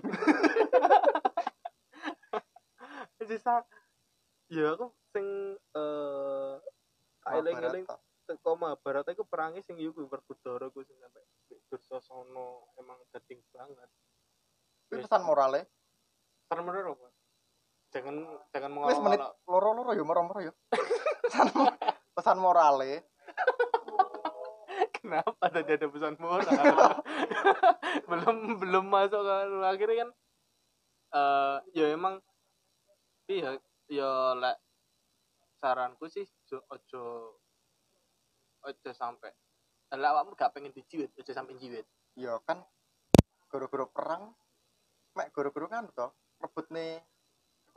Sisa 3.30 3.62
ya 4.50 4.74
aku 4.74 4.90
sing 5.14 5.54
eh 5.54 6.54
eling-eling 7.30 7.86
teko 8.26 8.58
Mahabharata 8.58 9.14
iku 9.14 9.22
perangi 9.22 9.62
sing 9.62 9.78
iku 9.78 10.06
Werkudara 10.10 10.66
ku 10.70 10.82
sing 10.82 10.98
sampe 10.98 11.22
Dursasana 11.70 12.46
emang 12.82 12.98
genting 13.14 13.38
banget. 13.54 13.86
Kuwi 14.90 15.06
pesan 15.06 15.22
morale? 15.22 15.70
Pesan 16.42 16.66
menurut 16.66 16.98
apa? 16.98 17.08
Jangan 17.94 18.16
jangan 18.50 18.70
wis 18.90 18.98
menit 18.98 19.20
loro-loro 19.46 19.94
ya 19.94 20.04
moro-moro 20.04 20.40
ya. 20.42 20.52
Pesan, 21.24 21.46
pesan 22.14 22.36
morale. 22.42 23.06
Kenapa 25.00 25.46
tadi 25.48 25.70
ada 25.74 25.86
pesan 25.86 26.14
moral? 26.18 26.46
Belum 28.10 28.58
belum 28.58 28.84
masuk 28.90 29.22
kan 29.22 29.48
akhirnya 29.66 30.06
kan 30.06 30.10
eh 31.10 31.56
ya 31.74 31.86
emang 31.90 32.22
iya 33.26 33.58
ya 33.90 34.34
lek 34.38 34.58
saranku 35.58 36.06
sih 36.06 36.22
jo, 36.46 36.62
ojo 36.70 37.34
ojo 38.62 38.90
sampai 38.94 39.34
lek 39.90 40.10
awakmu 40.10 40.38
gak 40.38 40.54
pengen 40.54 40.70
dijiwit 40.70 41.10
ojo 41.18 41.32
sampai 41.34 41.58
jiwit 41.58 41.86
ya 42.14 42.38
kan 42.46 42.62
gara-gara 43.50 43.86
perang 43.90 44.30
mek 45.18 45.34
gara-gara 45.34 45.66
kan 45.66 45.90
to 45.90 46.06
rebut 46.38 46.66
nih 46.70 47.02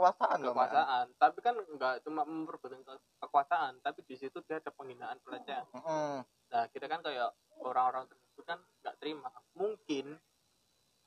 kekuasaan 0.04 0.40
kekuasaan. 0.44 1.06
Tapi 1.16 1.40
kan 1.40 1.56
nggak 1.56 2.04
cuma 2.04 2.22
memperebutkan 2.24 2.84
ke- 2.84 3.04
kekuasaan 3.18 3.80
tapi 3.80 4.04
di 4.04 4.16
situ 4.16 4.44
dia 4.44 4.60
ada 4.60 4.68
penghinaan 4.70 5.16
pelecehan. 5.22 5.64
Heeh. 5.72 6.16
nah 6.54 6.70
kita 6.70 6.86
kan 6.86 7.02
kayak 7.02 7.34
orang-orang 7.58 8.06
tersebut 8.06 8.44
kan 8.44 8.60
nggak 8.84 8.96
terima. 9.00 9.32
Mungkin 9.56 10.20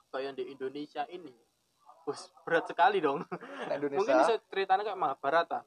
kayak 0.08 0.32
di 0.34 0.48
Indonesia 0.48 1.04
ini 1.06 1.30
Wus, 2.02 2.30
berat 2.42 2.64
sekali 2.64 2.98
dong. 2.98 3.20
Indonesia. 3.68 3.98
Mungkin 3.98 4.16
bisa 4.22 4.34
ceritanya 4.48 4.82
kayak 4.82 4.96
Mahabharata. 4.96 5.60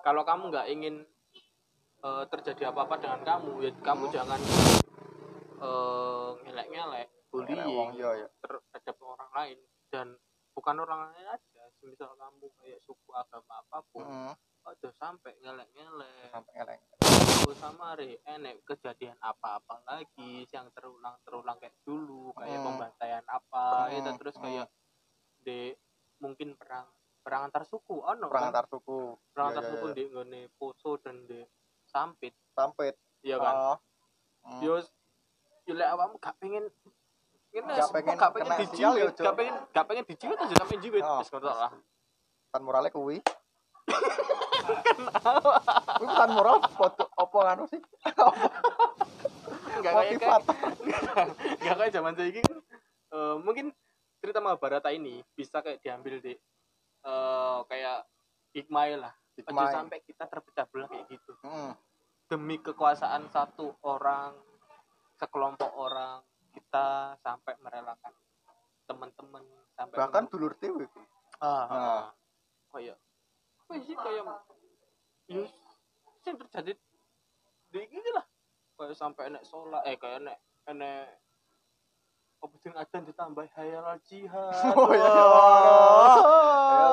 Kalau 0.00 0.24
kamu 0.24 0.50
nggak 0.50 0.66
ingin 0.68 0.94
eh, 2.00 2.24
terjadi 2.26 2.72
apa-apa 2.72 2.98
dengan 2.98 3.20
kamu 3.22 3.50
ya 3.60 3.70
kamu 3.78 4.04
Hmm. 4.08 4.12
jangan 4.12 4.40
eh, 5.60 6.28
ngelek-ngelek 6.42 7.08
bullying 7.30 7.94
iya 7.94 8.10
ya 8.18 8.28
terhadap 8.40 8.96
orang 8.98 9.30
lain. 9.30 9.58
Dan 9.86 10.06
bukan 10.50 10.76
orang 10.76 11.00
lain 11.08 11.26
aja 11.30 11.49
misal 11.82 12.12
kamu 12.16 12.46
kayak 12.60 12.80
suku 12.84 13.10
agama 13.12 13.60
apa 13.64 13.78
pun 13.90 14.04
Heeh. 14.04 14.34
aduh 14.68 14.92
sampai 15.00 15.32
ngelek-ngelek 15.40 16.30
sampai 16.32 16.52
ngeleng 16.56 16.82
Oh 17.40 17.56
sama 17.56 17.96
re, 17.96 18.20
enek 18.28 18.62
kejadian 18.68 19.16
apa-apa 19.18 19.80
lagi 19.88 20.44
yang 20.52 20.68
terulang-terulang 20.70 21.56
kayak 21.56 21.72
dulu, 21.82 22.36
kayak 22.36 22.60
Hmm. 22.60 22.66
pembantaian 22.68 23.24
apa, 23.26 23.88
Hmm, 23.88 23.96
itu 23.96 24.10
terus 24.20 24.36
kayak 24.36 24.68
di 25.40 25.72
mungkin 26.20 26.52
perang 26.54 26.84
perang 27.24 27.48
antar 27.48 27.64
suku, 27.64 27.96
ono 28.04 28.28
perang 28.28 28.52
kan? 28.52 28.52
antar 28.52 28.66
suku 28.68 29.16
perang 29.32 29.46
Iya, 29.48 29.52
antar 29.56 29.64
iya, 29.64 29.70
suku 29.72 29.86
iya. 29.88 29.96
di 29.96 30.02
nggone 30.12 30.40
Poso 30.52 30.90
dan 31.00 31.16
di 31.24 31.40
Sampit, 31.88 32.36
sampai 32.52 32.92
iya 33.24 33.36
kan? 33.40 33.54
Oh. 33.56 33.76
Hmm. 34.44 34.60
Yo, 34.62 34.74
yo 35.64 35.72
lek 35.74 35.88
awakmu 35.90 36.16
gak 36.20 36.36
pengen 36.38 36.68
ini 37.50 37.66
Gak 37.66 37.90
pengen 37.90 38.14
gak 38.14 38.30
pengen 38.30 38.46
kena 38.46 38.56
dijiwit, 38.62 39.10
Cuk. 39.12 39.24
gak 39.26 39.34
pengen 39.34 39.54
gak 39.70 39.86
pengen 39.86 40.04
dijiwit 40.06 40.38
aja 40.38 40.54
sampai 40.54 40.76
jiwit, 40.78 41.02
Oh. 41.02 41.18
wis 41.18 41.28
ngono 41.28 41.50
lah. 41.50 41.72
pesan 42.46 42.62
moralnya 42.62 42.90
kuwi. 42.90 43.18
Kuwi 45.98 46.06
pesan 46.06 46.30
moral 46.30 46.56
foto 46.70 47.04
apa 47.10 47.36
nganu 47.42 47.64
sih? 47.66 47.80
Enggak 49.70 49.92
kayak 49.94 50.42
nggak 51.60 51.76
kayak 51.76 51.92
zaman 51.92 52.12
saiki 52.14 52.40
kan 52.42 52.58
eh, 53.10 53.34
mungkin 53.40 53.66
cerita 54.20 54.38
Mahabharata 54.38 54.90
ini 54.90 55.22
bisa 55.32 55.58
kayak 55.58 55.80
diambil 55.80 56.20
di 56.20 56.34
eh, 57.02 57.58
kayak 57.66 57.98
hikmah 58.52 58.84
lah. 58.98 59.14
Aja 59.40 59.80
sampai 59.80 60.04
kita 60.04 60.28
terpecah 60.28 60.68
belah 60.68 60.84
kayak 60.86 61.06
gitu. 61.08 61.32
Heeh. 61.42 61.72
demi 62.30 62.62
kekuasaan 62.62 63.26
satu 63.26 63.74
orang 63.82 64.30
sekelompok 65.18 65.66
orang 65.74 66.22
kita 66.50 67.14
sampai 67.22 67.54
merelakan 67.62 68.14
teman-teman 68.86 69.42
sampai 69.78 69.96
bahkan 69.96 70.24
dulur 70.26 70.52
dewe 70.58 70.84
kuwi. 70.90 71.06
ah, 71.40 71.64
ah, 71.70 72.02
kayak 72.74 72.98
apa 73.66 73.72
sih 73.86 73.94
kayak 73.94 74.24
ya 75.30 75.42
sing 76.20 76.34
terjadi 76.36 76.74
di 77.70 77.80
ini 77.86 78.10
lah 78.12 78.26
kayak 78.74 78.98
sampai 78.98 79.30
enek 79.30 79.46
sholat 79.46 79.82
eh 79.86 79.94
kayak 79.94 80.26
enek 80.26 80.38
enek 80.66 81.06
apa 82.40 82.54
sing 82.58 82.72
adzan 82.74 83.04
ditambah 83.06 83.46
hayal 83.54 83.84
al 83.84 84.00
jihad 84.02 84.52
Oh. 84.74 84.90
Wah. 84.90 86.18